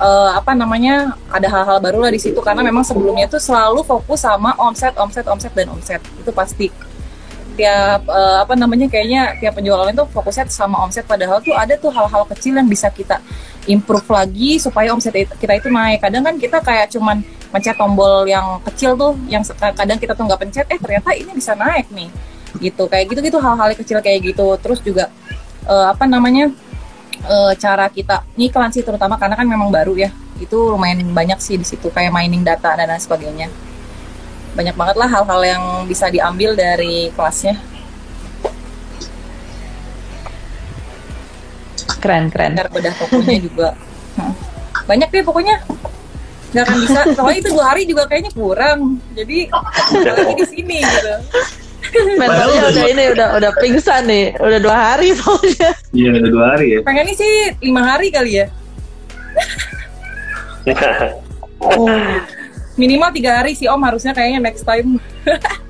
[0.00, 4.24] uh, apa namanya ada hal-hal baru lah di situ karena memang sebelumnya tuh selalu fokus
[4.24, 6.00] sama omset omset omset dan omset.
[6.20, 6.68] Itu pasti.
[7.56, 11.88] Tiap uh, apa namanya kayaknya tiap penjualan itu fokusnya sama omset padahal tuh ada tuh
[11.88, 13.16] hal-hal kecil yang bisa kita
[13.66, 16.02] improve lagi supaya omset kita itu naik.
[16.02, 19.42] Kadang kan kita kayak cuman mencet tombol yang kecil tuh yang
[19.76, 22.08] kadang kita tuh nggak pencet eh ternyata ini bisa naik nih.
[22.56, 24.46] Gitu kayak gitu gitu hal-hal kecil kayak gitu.
[24.62, 25.12] Terus juga
[25.66, 26.50] uh, apa namanya
[27.26, 30.10] uh, cara kita ngiklan sih terutama karena kan memang baru ya.
[30.40, 33.48] Itu lumayan banyak sih di situ kayak mining data dan lain sebagainya.
[34.56, 37.75] Banyak banget lah hal-hal yang bisa diambil dari kelasnya
[42.06, 42.54] keren keren.
[42.70, 43.68] Bedah tokonya juga.
[44.86, 45.58] Banyak deh pokoknya.
[46.54, 47.00] Nggak akan bisa.
[47.18, 49.02] Soalnya itu dua hari juga kayaknya kurang.
[49.18, 49.50] Jadi
[49.90, 51.14] lagi di sini gitu.
[52.18, 55.70] Mentalnya udah, udah ini udah udah pingsan nih, udah dua hari soalnya.
[55.94, 56.80] Iya udah dua hari ya.
[56.82, 57.32] Pengennya sih
[57.62, 58.46] lima hari kali ya.
[62.80, 63.80] Minimal tiga hari sih Om.
[63.86, 64.98] Harusnya kayaknya next time.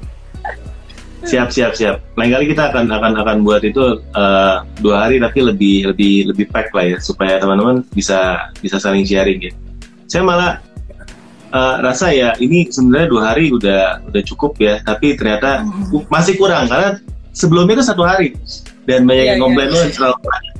[1.24, 2.02] siap siap siap.
[2.20, 6.46] Lain kali kita akan akan akan buat itu uh, dua hari tapi lebih lebih lebih
[6.52, 9.52] pack lah ya supaya teman-teman bisa bisa saling sharing ya.
[10.06, 10.60] Saya malah
[11.56, 16.10] uh, rasa ya ini sebenarnya dua hari udah udah cukup ya tapi ternyata hmm.
[16.12, 17.00] masih kurang karena
[17.32, 18.36] sebelumnya itu satu hari
[18.86, 19.44] dan banyak yeah, yang iya.
[19.44, 19.92] komplain yeah.
[19.92, 20.16] terlalu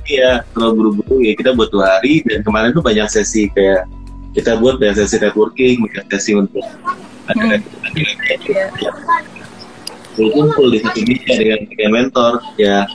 [0.07, 3.83] ya terlalu buru-buru ya kita buat dua hari dan kemarin tuh banyak sesi kayak
[4.35, 6.63] kita buat banyak sesi networking banyak sesi untuk
[7.27, 9.36] ada hmm.
[10.17, 12.89] Kumpul di satu meja dengan, dengan mentor ya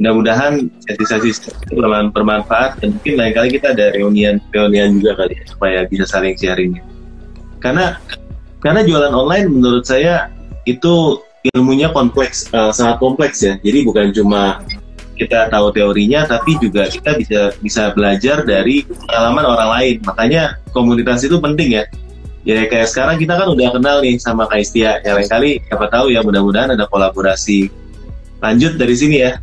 [0.00, 1.76] mudah-mudahan sesi-sesi itu
[2.16, 6.32] bermanfaat dan mungkin lain kali kita ada reunian reunian juga kali ya, supaya bisa saling
[6.40, 6.80] sharing
[7.60, 8.00] karena
[8.62, 10.32] karena jualan online menurut saya
[10.64, 11.18] itu
[11.50, 13.58] ilmunya kompleks uh, sangat kompleks ya.
[13.58, 14.62] Jadi bukan cuma
[15.18, 19.96] kita tahu teorinya tapi juga kita bisa bisa belajar dari pengalaman orang lain.
[20.06, 21.84] Makanya komunitas itu penting ya
[22.42, 25.86] ya kayak sekarang kita kan udah kenal nih sama Kak Istia ya lain kali siapa
[25.86, 27.70] tahu ya mudah-mudahan ada kolaborasi
[28.42, 29.38] lanjut dari sini ya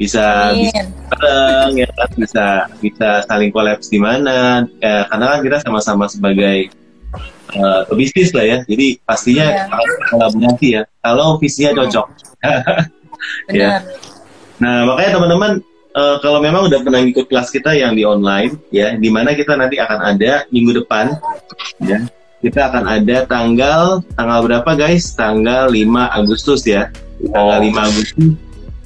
[0.00, 0.80] bisa bisa
[1.12, 2.46] bareng ya kan bisa
[2.80, 6.72] bisa saling kolaps di mana ya, karena kan kita sama-sama sebagai
[7.52, 8.58] uh, bisnis lah ya.
[8.64, 10.08] Jadi pastinya yeah.
[10.08, 10.82] kolaborasi ya.
[11.04, 12.06] Kalau visinya cocok.
[13.60, 13.84] ya.
[14.56, 15.52] Nah makanya teman-teman
[15.92, 19.52] uh, kalau memang udah pernah ikut kelas kita yang di online ya, di mana kita
[19.52, 21.12] nanti akan ada minggu depan
[21.84, 22.08] ya.
[22.40, 25.12] Kita akan ada tanggal tanggal berapa guys?
[25.12, 26.88] Tanggal 5 Agustus ya.
[27.20, 28.34] Tanggal 5 Agustus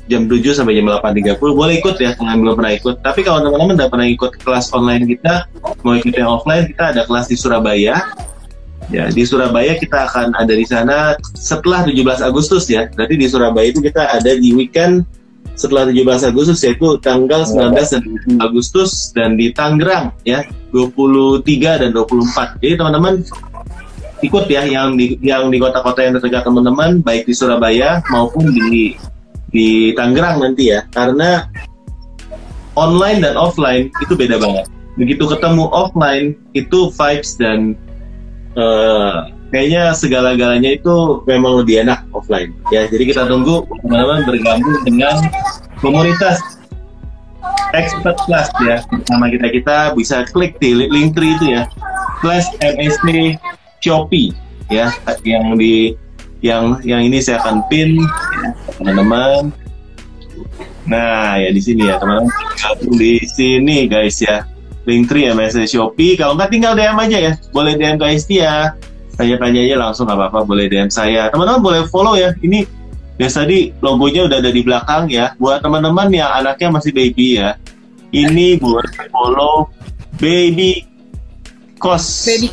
[0.05, 3.72] jam 7 sampai jam 8.30 boleh ikut ya yang belum pernah ikut tapi kalau teman-teman
[3.72, 5.48] udah pernah ikut kelas online kita
[5.80, 8.05] mau ikut yang offline kita ada kelas di Surabaya
[8.92, 12.84] Ya, di Surabaya kita akan ada di sana setelah 17 Agustus ya.
[12.92, 15.09] Berarti di Surabaya itu kita ada di weekend
[15.55, 20.42] setelah 17 Agustus yaitu tanggal 19 dan 20 Agustus dan di Tangerang ya
[20.74, 21.46] 23
[21.82, 22.59] dan 24.
[22.59, 23.22] Jadi teman-teman
[24.24, 28.98] ikut ya yang di yang di kota-kota yang terdekat teman-teman baik di Surabaya maupun di
[29.55, 31.46] di Tangerang nanti ya karena
[32.74, 34.66] online dan offline itu beda banget.
[34.98, 37.78] Begitu ketemu offline itu vibes dan
[38.59, 42.50] uh, kayaknya segala-galanya itu memang lebih enak offline.
[42.74, 45.14] Ya jadi kita tunggu teman-teman bergabung dengan
[45.78, 46.42] komunitas
[47.70, 48.82] expert class ya.
[49.07, 51.70] Sama kita kita bisa klik di link tree itu ya.
[52.18, 53.38] Plus MST
[53.78, 54.34] Shopee
[54.74, 54.90] ya.
[55.22, 55.74] Yang di
[56.42, 57.94] yang yang ini saya akan pin
[58.42, 58.48] ya,
[58.82, 59.55] teman-teman.
[60.90, 62.26] Nah ya di sini ya teman-teman.
[62.98, 64.42] Di sini guys ya.
[64.84, 66.12] Linktree MSN Shopee.
[66.18, 67.32] Kalau nggak tinggal DM aja ya.
[67.57, 68.76] Boleh DM ke ya.
[69.14, 70.38] Tanya-tanya aja langsung nggak apa-apa.
[70.46, 71.30] Boleh DM saya.
[71.30, 72.34] Teman-teman boleh follow ya.
[72.42, 72.66] Ini
[73.14, 75.38] biasa di logonya udah ada di belakang ya.
[75.38, 77.54] Buat teman-teman yang anaknya masih baby ya.
[78.14, 79.70] Ini buat follow
[80.18, 80.86] baby
[81.78, 82.26] cost.
[82.26, 82.48] Baby.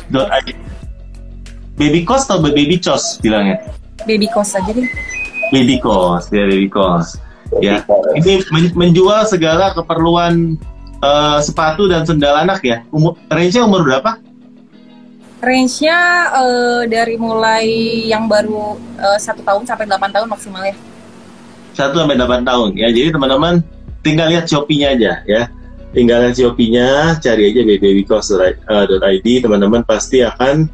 [1.78, 3.58] Baby cost atau baby cost bilangnya?
[4.06, 4.86] Baby cost aja deh.
[5.50, 7.18] Baby cost ya baby cost.
[7.60, 7.84] Ya,
[8.16, 8.40] ini
[8.72, 10.56] menjual segala keperluan
[11.04, 12.80] uh, sepatu dan sendal anak ya.
[12.88, 14.16] Umur, range-nya umur berapa?
[15.42, 15.98] Range-nya
[16.30, 17.66] uh, dari mulai
[18.06, 20.76] yang baru uh, satu tahun sampai 8 tahun maksimal ya.
[21.74, 22.94] Satu sampai 8 tahun ya.
[22.94, 23.58] Jadi teman-teman
[24.06, 25.50] tinggal lihat Shopee-nya aja ya.
[25.90, 30.70] Tinggal lihat Shopee-nya, cari aja bbwcost.id, teman-teman pasti akan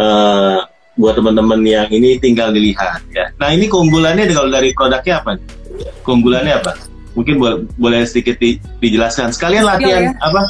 [0.00, 0.64] uh,
[0.96, 3.28] buat teman-teman yang ini tinggal dilihat ya.
[3.36, 5.36] Nah ini keunggulannya kalau dari produknya apa?
[6.00, 6.87] Keunggulannya apa?
[7.18, 10.22] Mungkin boleh, boleh sedikit di, dijelaskan sekalian latihan ya.
[10.22, 10.40] apa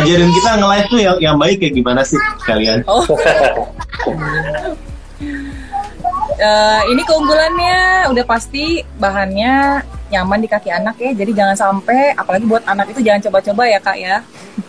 [0.00, 2.16] ajarin kita nge-live tuh yang yang baik kayak gimana sih
[2.48, 3.04] kalian oh.
[6.36, 9.80] Eh, ini keunggulannya udah pasti bahannya
[10.12, 11.16] nyaman di kaki anak ya.
[11.16, 14.20] Jadi jangan sampai, apalagi buat anak itu jangan coba-coba ya kak ya.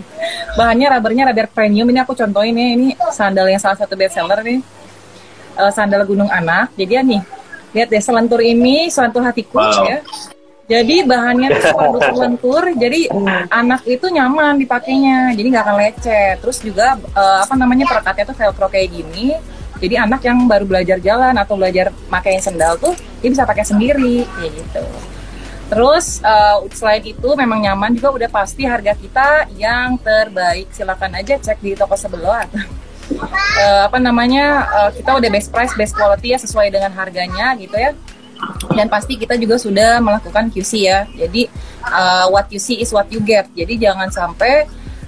[0.60, 1.92] Bahannya rubbernya rubber premium.
[1.92, 2.68] Ini aku contohin ya.
[2.72, 4.64] Ini sandal yang salah satu best seller nih.
[5.60, 6.72] Eh, sandal gunung anak.
[6.80, 7.22] Jadi ya nih,
[7.76, 9.92] lihat deh selentur ini, selentur hatiku Wow.
[9.92, 10.00] ya.
[10.68, 12.64] Jadi bahannya tuh waduh selentur.
[12.76, 13.08] Jadi
[13.48, 15.32] anak itu nyaman dipakainya.
[15.32, 16.36] Jadi nggak akan lecet.
[16.44, 19.40] Terus juga eh, apa namanya perekatnya tuh velcro kayak gini.
[19.80, 24.28] Jadi anak yang baru belajar jalan atau belajar pakai sendal tuh dia bisa pakai sendiri
[24.28, 24.84] kayak gitu.
[25.72, 30.68] Terus eh, selain itu memang nyaman juga udah pasti harga kita yang terbaik.
[30.76, 32.44] Silakan aja cek di toko sebelah.
[33.58, 37.74] Eh, apa namanya eh, kita udah best price, best quality ya sesuai dengan harganya gitu
[37.80, 37.96] ya.
[38.74, 41.06] Dan pasti kita juga sudah melakukan QC ya.
[41.18, 41.50] Jadi
[41.84, 43.50] eh, what you see is what you get.
[43.58, 44.66] Jadi jangan sampai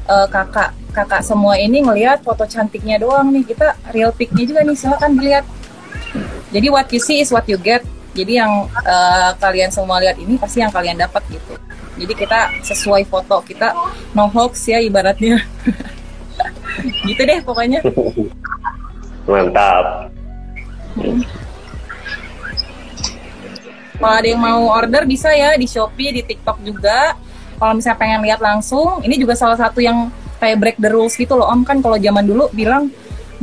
[0.09, 3.45] eh, kakak kakak semua ini ngelihat foto cantiknya doang nih.
[3.45, 5.45] Kita real pic-nya juga nih silakan dilihat.
[6.49, 7.85] Jadi what you see is what you get.
[8.17, 11.53] Jadi yang eh, kalian semua lihat ini pasti yang kalian dapat gitu.
[11.99, 13.75] Jadi kita sesuai foto kita
[14.15, 15.43] no hoax ya ibaratnya.
[17.07, 17.83] gitu deh pokoknya.
[19.29, 20.09] Mantap.
[23.99, 27.19] Kalau ada yang mau order bisa ya di Shopee, di TikTok juga.
[27.59, 30.07] Kalau misalnya pengen lihat langsung, ini juga salah satu yang
[30.39, 32.87] kayak break the rules gitu loh Om kan kalau zaman dulu bilang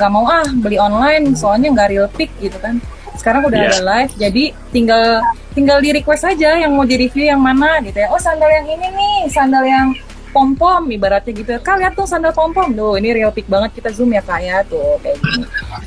[0.00, 2.80] nggak mau ah beli online soalnya nggak real pick gitu kan.
[3.20, 3.68] Sekarang udah Iya.
[3.76, 5.04] ada live, jadi tinggal
[5.52, 8.08] tinggal di request aja yang mau di review yang mana gitu ya.
[8.08, 9.92] Oh sandal yang ini nih, sandal yang
[10.32, 11.52] pom pom ibaratnya gitu.
[11.60, 14.40] Kak lihat tuh sandal pom pom tuh, ini real pick banget kita zoom ya kak
[14.40, 15.44] ya tuh kayak gini.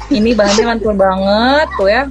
[0.10, 2.04] Ini bahannya lantur banget tuh ya.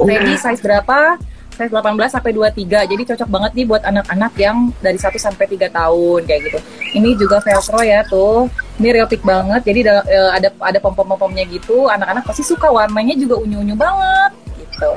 [0.00, 1.20] Ready size berapa?
[1.58, 2.86] Size 18 sampai 23.
[2.86, 6.58] Jadi cocok banget nih buat anak-anak yang dari 1 sampai 3 tahun kayak gitu.
[6.94, 8.46] Ini juga velcro ya tuh.
[8.78, 9.66] Ini real pick banget.
[9.66, 11.90] Jadi eh, ada ada pom-pom-pomnya gitu.
[11.90, 14.90] Anak-anak pasti suka warnanya juga unyu-unyu banget gitu.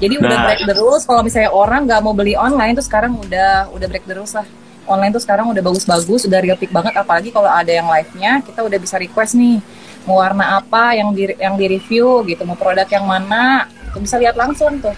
[0.00, 0.44] Jadi udah Nah.
[0.48, 1.04] break the rules.
[1.04, 4.48] Kalau misalnya orang nggak mau beli online tuh sekarang udah udah break the rules lah.
[4.88, 6.96] Online tuh sekarang udah bagus-bagus, udah real pick banget.
[6.96, 9.60] Apalagi kalau ada yang live-nya, kita udah bisa request nih
[10.08, 14.16] mau warna apa yang di yang di review gitu, mau produk yang mana, itu bisa
[14.16, 14.96] lihat langsung tuh.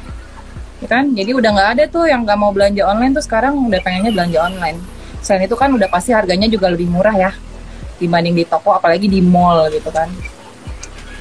[0.83, 1.15] Ya kan?
[1.15, 4.39] Jadi udah nggak ada tuh yang nggak mau belanja online tuh sekarang udah pengennya belanja
[4.43, 4.79] online.
[5.23, 7.31] Selain itu kan udah pasti harganya juga lebih murah ya
[8.03, 10.11] dibanding di toko, apalagi di mall gitu kan.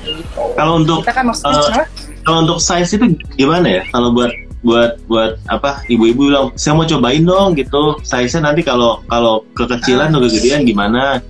[0.01, 0.43] Gitu.
[0.57, 1.85] Kalau untuk kita kan maksudnya apa?
[2.25, 3.05] kalau untuk size itu
[3.37, 3.83] gimana ya?
[3.93, 4.33] Kalau buat
[4.65, 5.85] buat buat apa?
[5.85, 8.01] Ibu-ibu bilang saya mau cobain dong gitu.
[8.01, 11.21] Size-nya nanti kalau kalau kekecilan atau kegedean gimana?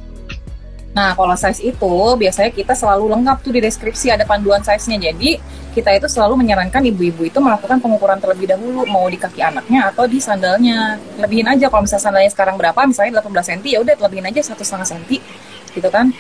[0.92, 5.00] Nah, kalau size itu biasanya kita selalu lengkap tuh di deskripsi ada panduan size-nya.
[5.12, 5.40] Jadi,
[5.72, 10.04] kita itu selalu menyarankan ibu-ibu itu melakukan pengukuran terlebih dahulu mau di kaki anaknya atau
[10.04, 11.00] di sandalnya.
[11.16, 14.68] Lebihin aja kalau misalnya sandalnya sekarang berapa, misalnya 18 cm, ya udah lebihin aja satu
[14.68, 15.24] setengah cm
[15.72, 16.12] gitu kan.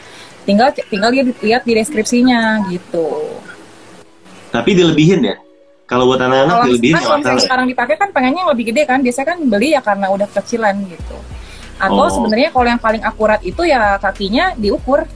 [0.48, 3.28] Tinggal tinggal lihat, lihat di deskripsinya gitu.
[4.56, 5.36] Tapi dilebihin ya.
[5.84, 7.48] Kalau buat anak-anak dilebihin nggak kalau misalnya masalah.
[7.52, 9.00] sekarang dipakai kan pengennya yang lebih gede kan.
[9.04, 11.18] Biasanya kan beli ya karena udah kecilan gitu.
[11.82, 12.14] Atau Oh.
[12.14, 15.10] sebenarnya kalau yang paling akurat itu ya kakinya diukur.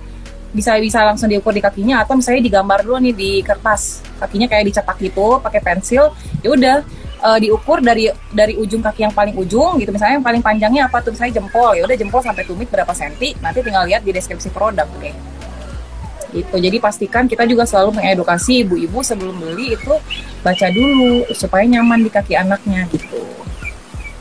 [0.55, 4.01] Bisa bisa langsung diukur di kakinya atau misalnya digambar dulu nih di kertas.
[4.18, 6.09] Kakinya kayak dicetak gitu pakai pensil.
[6.41, 6.76] Ya udah
[7.22, 9.91] eh, diukur dari dari ujung kaki yang paling ujung gitu.
[9.91, 11.76] Misalnya yang paling panjangnya apa tuh misalnya jempol.
[11.76, 13.36] Ya udah jempol sampai tumit berapa senti.
[13.43, 15.13] Nanti tinggal lihat di deskripsi produk deh.
[16.36, 16.55] Gitu.
[16.55, 19.93] Jadi pastikan kita juga selalu mengedukasi ibu-ibu sebelum beli itu
[20.43, 23.24] baca dulu supaya nyaman di kaki anaknya gitu.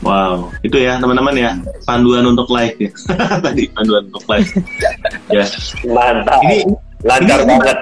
[0.05, 1.51] Wow, itu ya teman-teman ya
[1.83, 2.91] panduan untuk live ya.
[3.45, 4.49] Tadi panduan untuk live.
[5.27, 5.45] ya.
[5.83, 6.39] Mantap.
[6.39, 6.57] Ini
[7.01, 7.77] Lancar ini- banget.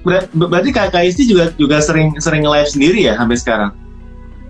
[0.00, 3.70] Ber- berarti kakak Isti juga juga sering sering live sendiri ya sampai sekarang.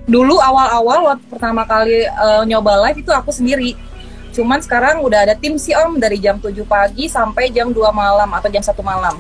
[0.07, 3.75] Dulu awal-awal waktu pertama kali eh, nyoba live itu aku sendiri.
[4.31, 8.29] Cuman sekarang udah ada tim sih Om dari jam 7 pagi sampai jam 2 malam
[8.31, 9.17] atau jam 1 malam.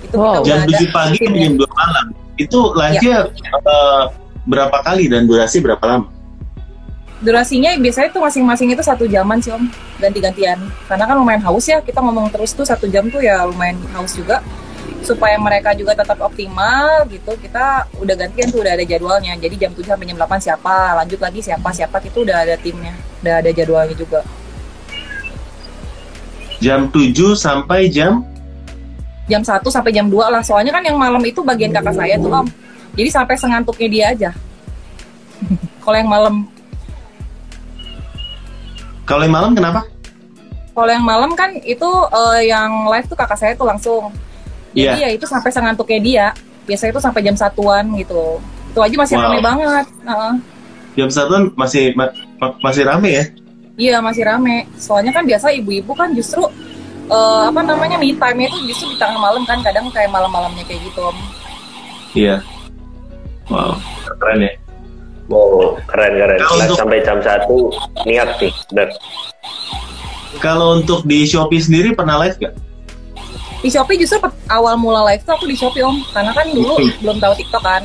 [0.00, 0.40] Itu Wow.
[0.40, 2.04] kita Jam udah ada 7 pagi sampai jam 2 malam.
[2.38, 3.16] Itu live-nya
[3.52, 4.04] eh,
[4.46, 6.06] berapa kali dan durasi berapa lama?
[7.18, 9.66] Durasinya biasanya tuh masing-masing itu satu jaman sih Om,
[9.98, 10.58] ganti-gantian.
[10.86, 14.14] Karena kan lumayan haus ya, kita ngomong terus tuh satu jam tuh ya lumayan haus
[14.14, 14.38] juga.
[15.02, 19.34] Supaya mereka juga tetap optimal gitu, kita udah gantian tuh udah ada jadwalnya.
[19.34, 22.94] Jadi jam 7 sampai jam 8 siapa, lanjut lagi siapa, siapa itu udah ada timnya,
[23.22, 24.22] udah ada jadwalnya juga.
[26.58, 28.22] Jam 7 sampai jam
[29.28, 32.32] Jam 1 sampai jam 2 lah, soalnya kan yang malam itu bagian kakak saya tuh
[32.32, 32.48] Om.
[32.96, 34.30] Jadi sampai sengantuknya dia aja.
[35.84, 36.48] Kalau yang malam
[39.08, 39.80] kalau yang malam kenapa?
[40.70, 44.12] Kalau yang malam kan itu eh, yang live tuh kakak saya tuh langsung.
[44.70, 45.08] Jadi Iya.
[45.10, 46.26] ya itu sampai sengantuknya dia.
[46.68, 48.36] Biasanya itu sampai jam satuan gitu.
[48.70, 49.24] Itu aja masih Wow.
[49.26, 49.86] rame banget.
[50.04, 50.32] Heeh.
[50.94, 53.24] Jam satuan masih ma- ma- masih rame ya?
[53.74, 54.68] Iya masih rame.
[54.76, 56.44] Soalnya kan biasa ibu-ibu kan justru
[57.08, 60.84] eh, apa namanya me time itu justru di tengah malam kan kadang kayak malam-malamnya kayak
[60.84, 61.00] gitu.
[61.00, 61.16] Om.
[62.12, 62.36] Iya.
[63.48, 63.80] Wow,
[64.20, 64.52] keren ya.
[65.28, 66.40] Oh, keren keren.
[66.40, 67.68] Kalau untuk- sampai jam 1
[68.04, 68.88] niat nih, bener.
[70.38, 72.54] Kalau untuk di Shopee sendiri pernah live gak?
[73.58, 76.90] Di Shopee justru awal mula live tuh aku di Shopee om, karena kan dulu Hmm.
[77.02, 77.82] belum tahu TikTok kan.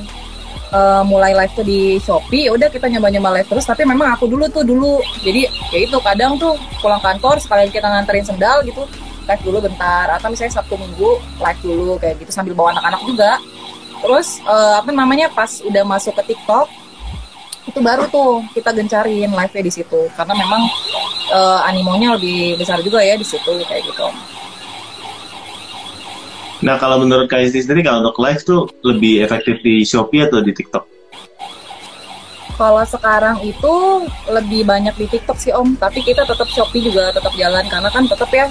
[0.73, 3.61] Eh, mulai live tuh di Shopee, udah kita nyoba-nyoba live terus.
[3.63, 7.85] Tapi memang aku dulu tuh dulu, jadi ya itu kadang tuh pulang kantor sekalian kita
[7.85, 8.85] nganterin sendal gitu,
[9.25, 10.09] live dulu bentar.
[10.13, 13.31] Atau misalnya Sabtu Minggu live dulu kayak gitu sambil bawa anak-anak juga.
[14.01, 16.65] Terus eh, apa namanya pas udah masuk ke TikTok
[17.64, 20.61] itu baru tuh kita gencarin live-nya di situ karena memang
[21.32, 24.07] eh, animonya lebih besar juga ya di situ kayak gitu.
[26.64, 30.39] Nah kalau menurut Kak Isti sendiri kalau untuk live tuh lebih efektif di Shopee atau
[30.39, 30.84] di TikTok?
[32.55, 33.74] Kalau sekarang itu
[34.32, 38.07] lebih banyak di TikTok sih Om, tapi kita tetap Shopee juga tetap jalan karena kan
[38.07, 38.47] tetap ya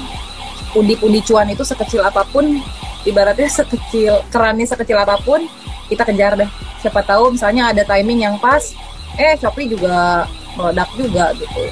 [0.76, 2.60] pundi-pundi cuan itu sekecil apa pun,
[3.08, 5.48] ibaratnya sekecil kerannya sekecil apa pun
[5.88, 6.50] kita kejar deh.
[6.84, 8.76] Siapa tahu misalnya ada timing yang pas,
[9.18, 10.24] eh Shopee juga
[10.56, 11.62] meledak juga gitu.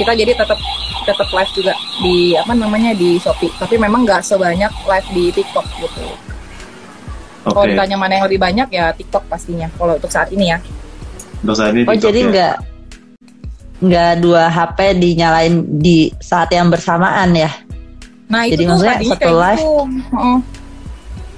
[0.00, 0.58] Kita jadi tetap
[1.04, 5.66] tetap live juga di apa namanya di Shopee, tapi memang nggak sebanyak live di TikTok
[5.80, 6.04] gitu.
[7.44, 9.68] Kalau Oke, ditanya mana yang lebih banyak ya TikTok pastinya.
[9.76, 10.58] Kalau untuk saat ini ya.
[11.44, 12.28] untuk saat ini Oh TikTok jadi ya.
[12.32, 12.54] nggak
[13.84, 17.52] nggak dua HP dinyalain di saat yang bersamaan ya?
[18.32, 19.60] Nah Jadi itu tuh maksudnya satu kayak live?
[19.60, 19.72] gitu.
[20.16, 20.38] Heeh.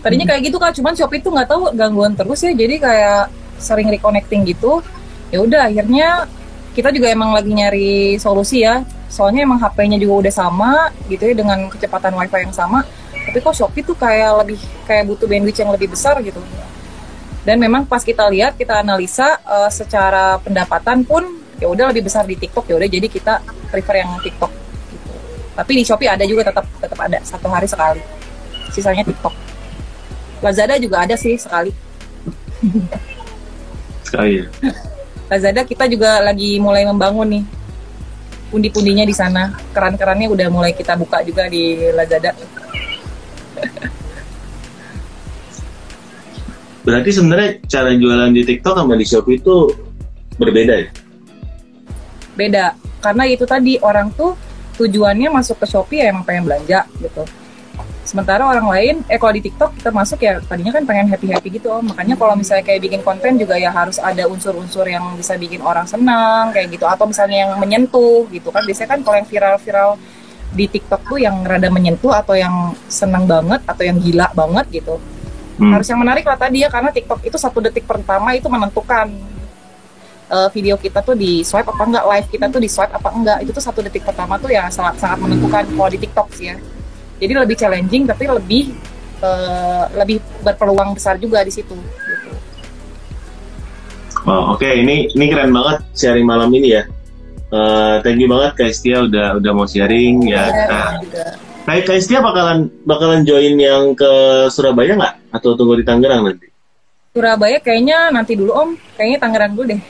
[0.06, 3.22] Tadinya kayak gitu kan, cuman Shopee tuh nggak tahu gangguan terus ya, jadi kayak
[3.58, 4.80] sering reconnecting gitu.
[5.32, 6.30] Ya udah akhirnya
[6.76, 8.84] kita juga emang lagi nyari solusi ya.
[9.08, 10.72] Soalnya emang HP-nya juga udah sama
[11.08, 12.84] gitu ya dengan kecepatan WiFi yang sama.
[13.26, 16.38] Tapi kok Shopee tuh kayak lebih kayak butuh bandwidth yang lebih besar gitu.
[17.46, 21.22] Dan memang pas kita lihat, kita analisa eh, secara pendapatan pun
[21.56, 23.40] ya udah lebih besar di TikTok ya udah jadi kita
[23.72, 24.52] prefer yang TikTok
[24.92, 25.10] gitu.
[25.56, 28.02] Tapi di Shopee ada juga tetap tetap ada satu hari sekali.
[28.70, 29.32] Sisanya TikTok.
[30.44, 31.72] Lazada juga ada sih sekali.
[34.06, 34.46] sekali ya.
[35.26, 37.44] Lazada kita juga lagi mulai membangun nih
[38.54, 39.58] pundi-pundinya di sana.
[39.74, 42.30] Keran-kerannya udah mulai kita buka juga di Lazada.
[46.86, 49.74] Berarti sebenarnya cara jualan di TikTok sama di Shopee itu
[50.38, 50.88] berbeda ya?
[52.38, 52.78] Beda.
[53.02, 54.38] Karena itu tadi orang tuh
[54.78, 57.26] tujuannya masuk ke Shopee ya emang pengen belanja gitu.
[58.06, 61.74] Sementara orang lain, eh kalau di TikTok kita masuk ya tadinya kan pengen happy-happy gitu
[61.74, 61.90] om.
[61.90, 65.90] Makanya kalau misalnya kayak bikin konten juga ya harus ada unsur-unsur yang bisa bikin orang
[65.90, 66.86] senang kayak gitu.
[66.86, 68.62] Atau misalnya yang menyentuh gitu kan.
[68.62, 69.90] Biasanya kan kalau yang viral-viral
[70.54, 75.02] di TikTok tuh yang rada menyentuh atau yang senang banget atau yang gila banget gitu.
[75.58, 75.74] Hmm.
[75.74, 79.10] Harus yang menarik lah tadi ya karena TikTok itu satu detik pertama itu menentukan
[80.30, 83.38] eh, video kita tuh di swipe apa enggak, live kita tuh di swipe apa enggak.
[83.42, 86.56] Itu tuh satu detik pertama tuh ya sangat sangat menentukan kalau di TikTok sih ya.
[87.16, 88.76] Jadi lebih challenging tapi lebih
[89.24, 91.72] eh, lebih berpeluang besar juga di situ.
[91.72, 92.30] Gitu.
[94.26, 96.82] Oh, Oke, ini ini keren banget sharing malam ini ya.
[97.46, 100.50] Eh, thank you banget Kak Istia udah udah mau sharing ya.
[100.50, 101.26] Ya, Nah, juga.
[101.66, 104.10] Kak Istia bakalan bakalan join yang ke
[104.50, 105.14] Surabaya nggak?
[105.30, 106.50] Atau tunggu di Tangerang nanti?
[107.14, 109.82] Surabaya kayaknya nanti dulu Om, kayaknya Tangerang dulu deh.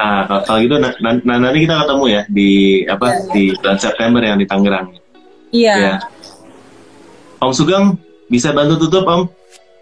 [0.00, 2.50] Ah, kalau, gitu na- na- na- nanti kita ketemu ya di
[2.88, 3.06] apa
[3.36, 4.96] di bulan September yang di Tangerang.
[5.50, 5.74] Iya.
[5.76, 5.94] Ya.
[7.40, 7.98] Om Sugeng
[8.30, 9.26] bisa bantu tutup Om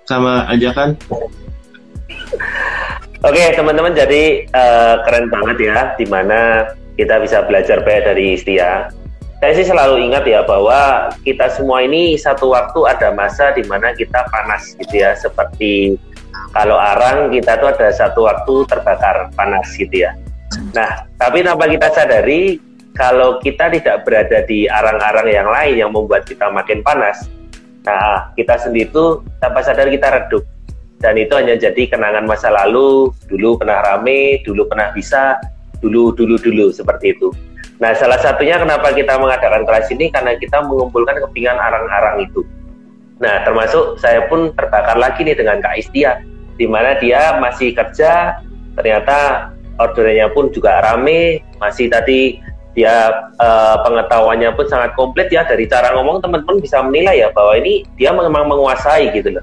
[0.09, 0.97] sama ajakan.
[3.19, 8.89] Oke teman-teman jadi eh, keren banget ya di mana kita bisa belajar banyak dari Istia.
[9.39, 13.95] Saya sih selalu ingat ya bahwa kita semua ini satu waktu ada masa di mana
[13.95, 15.95] kita panas gitu ya seperti
[16.51, 20.15] kalau arang kita tuh ada satu waktu terbakar panas gitu ya.
[20.75, 22.59] Nah tapi tanpa kita sadari
[22.99, 27.31] kalau kita tidak berada di arang-arang yang lain yang membuat kita makin panas,
[27.87, 30.43] nah kita sendiri tuh tanpa sadar kita redup.
[30.99, 35.39] Dan itu hanya jadi kenangan masa lalu dulu pernah rame dulu pernah bisa
[35.79, 37.31] dulu dulu dulu seperti itu.
[37.79, 42.43] Nah salah satunya kenapa kita mengadakan kelas ini karena kita mengumpulkan kepingan arang-arang itu.
[43.23, 46.19] Nah termasuk saya pun terbakar lagi nih dengan Kak Istia
[46.59, 48.43] di mana dia masih kerja
[48.75, 52.43] ternyata orderannya pun juga rame masih tadi
[52.79, 57.59] dia eh, pengetahuannya pun sangat komplit ya dari cara ngomong teman-teman bisa menilai ya bahwa
[57.59, 59.43] ini dia memang menguasai gitu loh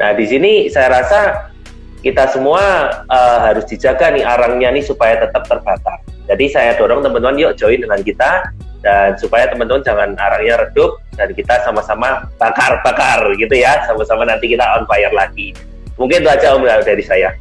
[0.00, 1.52] Nah, di sini saya rasa
[2.00, 6.00] kita semua eh, harus dijaga nih arangnya nih supaya tetap terbakar.
[6.24, 8.48] Jadi saya dorong teman-teman yuk join dengan kita
[8.80, 14.64] dan supaya teman-teman jangan arangnya redup dan kita sama-sama bakar-bakar gitu ya, sama-sama nanti kita
[14.80, 15.52] on fire lagi.
[16.00, 17.36] Mungkin itu aja om dari saya.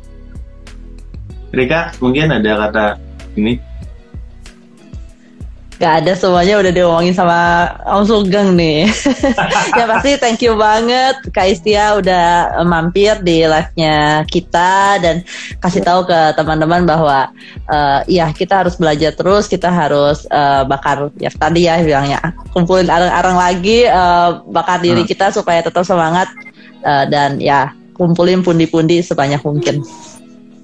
[1.56, 2.86] Rika, mungkin ada kata
[3.40, 3.69] ini?
[5.80, 8.84] Gak ada semuanya udah diomongin sama Om Sugeng nih.
[9.80, 15.24] ya pasti thank you banget Kak Istia udah mampir di live-nya kita dan
[15.64, 17.32] kasih tahu ke teman-teman bahwa
[17.72, 22.20] uh, ya kita harus belajar terus, kita harus uh, bakar ya tadi ya bilangnya
[22.52, 25.10] kumpulin arang-arang lagi uh, bakar diri hmm.
[25.16, 26.28] kita supaya tetap semangat
[26.84, 29.80] uh, dan ya kumpulin pundi-pundi sebanyak mungkin.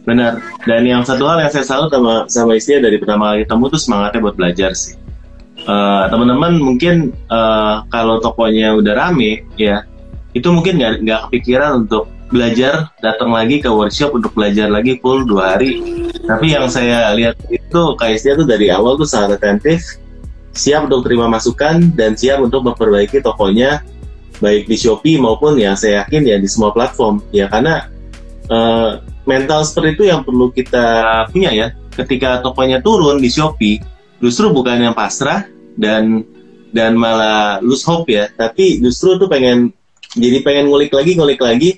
[0.04, 0.44] Benar.
[0.68, 3.80] Dan yang satu hal yang saya salut sama sama istri dari pertama kali ketemu tuh
[3.80, 5.05] semangatnya buat belajar sih.
[5.56, 9.88] Uh, teman-teman mungkin uh, kalau tokonya udah rame ya
[10.36, 15.24] itu mungkin nggak nggak kepikiran untuk belajar datang lagi ke workshop untuk belajar lagi full
[15.24, 15.80] dua hari.
[16.28, 19.96] Tapi yang saya lihat itu Kak Istia tuh dari awal tuh sangat atentif,
[20.52, 23.80] siap untuk terima masukan dan siap untuk memperbaiki tokonya
[24.44, 27.88] baik di Shopee maupun ya saya yakin ya di semua platform ya karena
[28.52, 30.84] uh, mental seperti itu yang perlu kita
[31.32, 31.68] punya ya.
[31.96, 33.80] Ketika tokonya turun di Shopee,
[34.20, 36.24] justru bukan yang pasrah dan
[36.76, 39.72] dan malah lose hope ya, tapi justru tuh pengen
[40.16, 41.72] jadi pengen ngulik lagi ngulik lagi.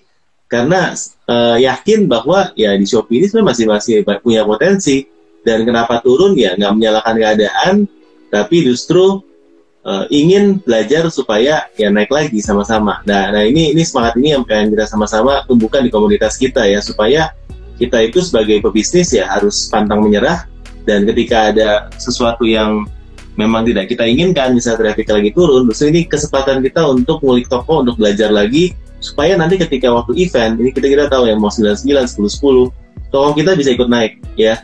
[0.47, 0.95] Karena
[1.27, 5.03] uh, yakin bahwa ya di Shopee ini sebenarnya masih masih punya potensi.
[5.43, 6.39] Dan kenapa turun?
[6.39, 7.75] Ya nggak menyalahkan keadaan.
[8.31, 9.27] Tapi justru
[9.83, 13.03] uh, ingin belajar supaya ya naik lagi sama-sama.
[13.03, 16.79] Nah, nah ini ini semangat ini yang pengen kita sama-sama tumbuhkan di komunitas kita ya.
[16.79, 17.35] Supaya
[17.75, 20.47] kita itu sebagai pebisnis ya harus pantang menyerah
[20.87, 22.87] dan ketika ada sesuatu yang
[23.35, 27.83] memang tidak kita inginkan misalnya traffic lagi turun, terus ini kesempatan kita untuk ngulik toko
[27.83, 31.85] untuk belajar lagi supaya nanti ketika waktu event ini kita kita tahu yang mau 99,
[31.85, 34.63] 10, 10 toko kita bisa ikut naik ya.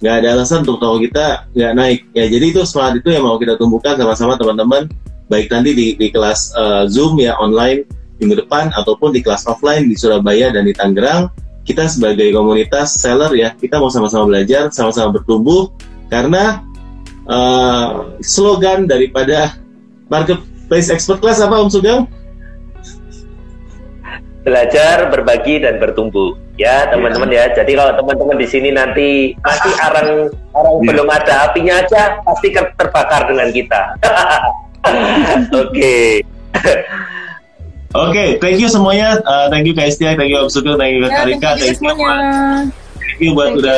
[0.00, 2.24] Nggak ada alasan untuk toko kita nggak naik ya.
[2.28, 4.90] Jadi itu semangat itu yang mau kita tumbuhkan sama-sama teman-teman.
[5.30, 7.86] Baik nanti di, di kelas uh, zoom ya online
[8.20, 11.30] minggu depan ataupun di kelas offline di Surabaya dan di Tangerang
[11.64, 15.70] kita sebagai komunitas seller ya kita mau sama-sama belajar sama-sama bertumbuh
[16.08, 16.64] karena
[17.28, 19.56] uh, slogan daripada
[20.10, 22.02] marketplace expert class apa Om Sugeng?
[24.40, 26.36] belajar, berbagi dan bertumbuh.
[26.56, 27.48] Ya, teman-teman ya.
[27.52, 30.88] Jadi kalau teman-teman di sini nanti masih arang arang yeah.
[30.92, 33.80] belum ada apinya aja, pasti terbakar dengan kita.
[35.64, 36.24] Oke.
[37.90, 37.98] Okay.
[37.98, 39.18] Oke, okay, thank you semuanya.
[39.26, 41.58] Uh, thank you Kak Istia, thank you Om Sugeng, thank you Kak ya, Karika, thank,
[41.58, 42.32] thank you semuanya.
[43.00, 43.76] Thank you buat thank udah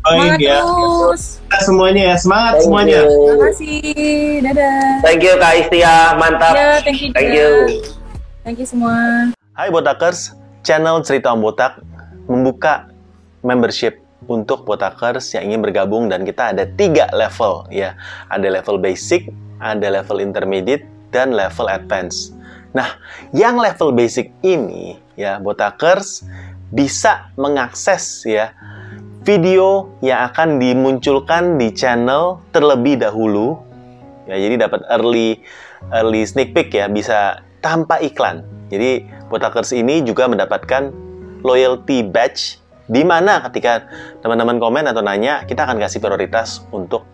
[0.00, 0.58] join ya.
[0.58, 1.22] Terus.
[1.62, 3.00] semuanya ya, semangat thank semuanya.
[3.00, 3.10] You.
[3.10, 3.80] Terima kasih.
[4.42, 4.82] Dadah.
[5.06, 6.54] Thank you Kak Istia, mantap.
[6.56, 7.10] Ya, thank you.
[7.14, 7.48] Thank you.
[8.42, 8.96] Thank you semua.
[9.54, 11.78] Hai Botakers, channel Cerita Om Botak
[12.26, 12.88] membuka
[13.44, 17.94] membership untuk Botakers yang ingin bergabung dan kita ada tiga level ya.
[18.32, 19.28] Ada level basic,
[19.60, 22.32] ada level intermediate, dan level advance.
[22.70, 22.98] Nah,
[23.34, 26.22] yang level basic ini ya Botakers
[26.70, 28.54] bisa mengakses ya
[29.26, 33.58] video yang akan dimunculkan di channel terlebih dahulu.
[34.30, 35.42] Ya, jadi dapat early
[35.90, 38.46] early sneak peek ya, bisa tanpa iklan.
[38.70, 40.94] Jadi Botakers ini juga mendapatkan
[41.42, 43.86] loyalty badge di mana ketika
[44.18, 47.06] teman-teman komen atau nanya, kita akan kasih prioritas untuk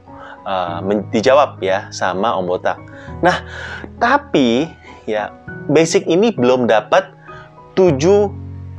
[0.49, 0.81] uh,
[1.13, 2.81] dijawab ya sama Om Botak.
[3.21, 3.45] Nah,
[4.01, 4.73] tapi
[5.07, 5.33] ya
[5.71, 7.15] basic ini belum dapat
[7.79, 7.99] 7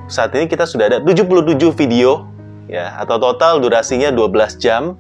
[0.08, 2.28] saat ini kita sudah ada 77 video
[2.68, 4.96] ya atau total durasinya 12 jam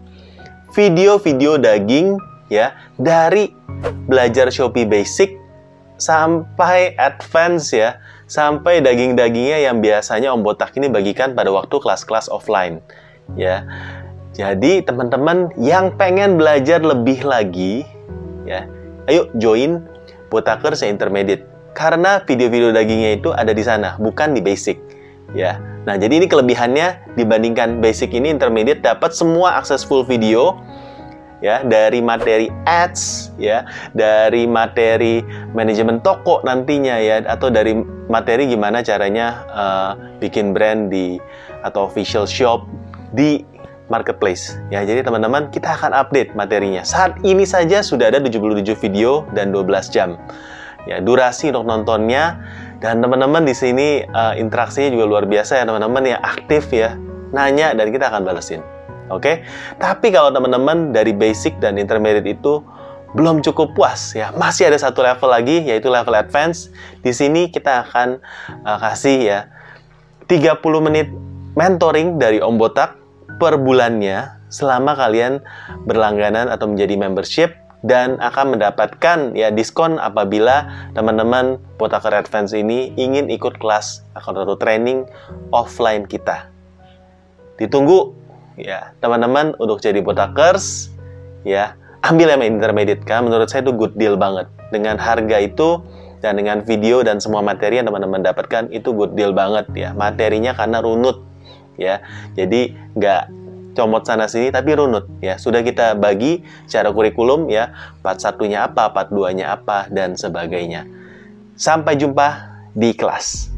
[0.71, 2.19] video-video daging
[2.51, 3.51] ya dari
[4.07, 5.35] belajar Shopee basic
[5.99, 12.83] sampai advance ya sampai daging-dagingnya yang biasanya Om Botak ini bagikan pada waktu kelas-kelas offline.
[13.39, 13.63] Ya.
[14.35, 17.81] Jadi teman-teman yang pengen belajar lebih lagi
[18.45, 18.69] ya,
[19.09, 19.81] ayo join
[20.29, 21.45] Botakers yang intermediate.
[21.77, 24.81] Karena video-video dagingnya itu ada di sana, bukan di basic.
[25.35, 25.59] Ya.
[25.85, 30.57] Nah, jadi ini kelebihannya dibandingkan basic ini intermediate dapat semua akses full video
[31.37, 33.61] ya dari materi ads ya
[33.93, 35.21] dari materi
[35.53, 37.77] manajemen toko nantinya ya atau dari
[38.09, 41.21] materi gimana caranya uh, bikin brand di
[41.61, 42.65] atau official shop
[43.13, 43.45] di
[43.87, 44.59] marketplace.
[44.71, 46.83] Ya jadi teman-teman kita akan update materinya.
[46.83, 50.19] Saat ini saja sudah ada 77 video dan 12 jam.
[50.87, 52.39] Ya durasi untuk nontonnya.
[52.77, 56.93] Dan teman-teman di sini uh, interaksinya juga luar biasa ya teman-teman yang aktif ya.
[57.33, 58.61] Nanya dan kita akan balesin.
[59.07, 59.35] Oke, okay?
[59.79, 62.59] tapi kalau teman-teman dari basic dan intermediate itu
[63.15, 66.67] belum cukup puas ya, masih ada satu level lagi yaitu level advance.
[66.99, 68.19] Di sini kita akan
[68.67, 69.39] uh, kasih ya
[70.27, 71.07] 30 menit
[71.55, 72.96] mentoring dari Om Botak
[73.37, 75.43] per bulannya selama kalian
[75.85, 80.65] berlangganan atau menjadi membership dan akan mendapatkan ya diskon apabila
[80.97, 85.05] teman-teman Botaker Advance ini ingin ikut kelas atau training
[85.53, 86.49] offline kita.
[87.61, 88.17] Ditunggu
[88.57, 90.89] ya teman-teman untuk jadi botakers
[91.45, 94.49] ya ambil yang intermediate kan menurut saya itu good deal banget.
[94.73, 95.79] Dengan harga itu
[96.19, 99.93] dan dengan video dan semua materi yang teman-teman dapatkan itu good deal banget ya.
[99.93, 101.21] Materinya karena runut
[101.77, 102.01] ya.
[102.33, 103.23] Jadi nggak
[103.77, 105.37] comot sana sini tapi runut ya.
[105.37, 107.71] Sudah kita bagi secara kurikulum ya
[108.01, 110.89] part satunya apa part duanya apa dan sebagainya.
[111.57, 113.49] Sampai jumpa di kelas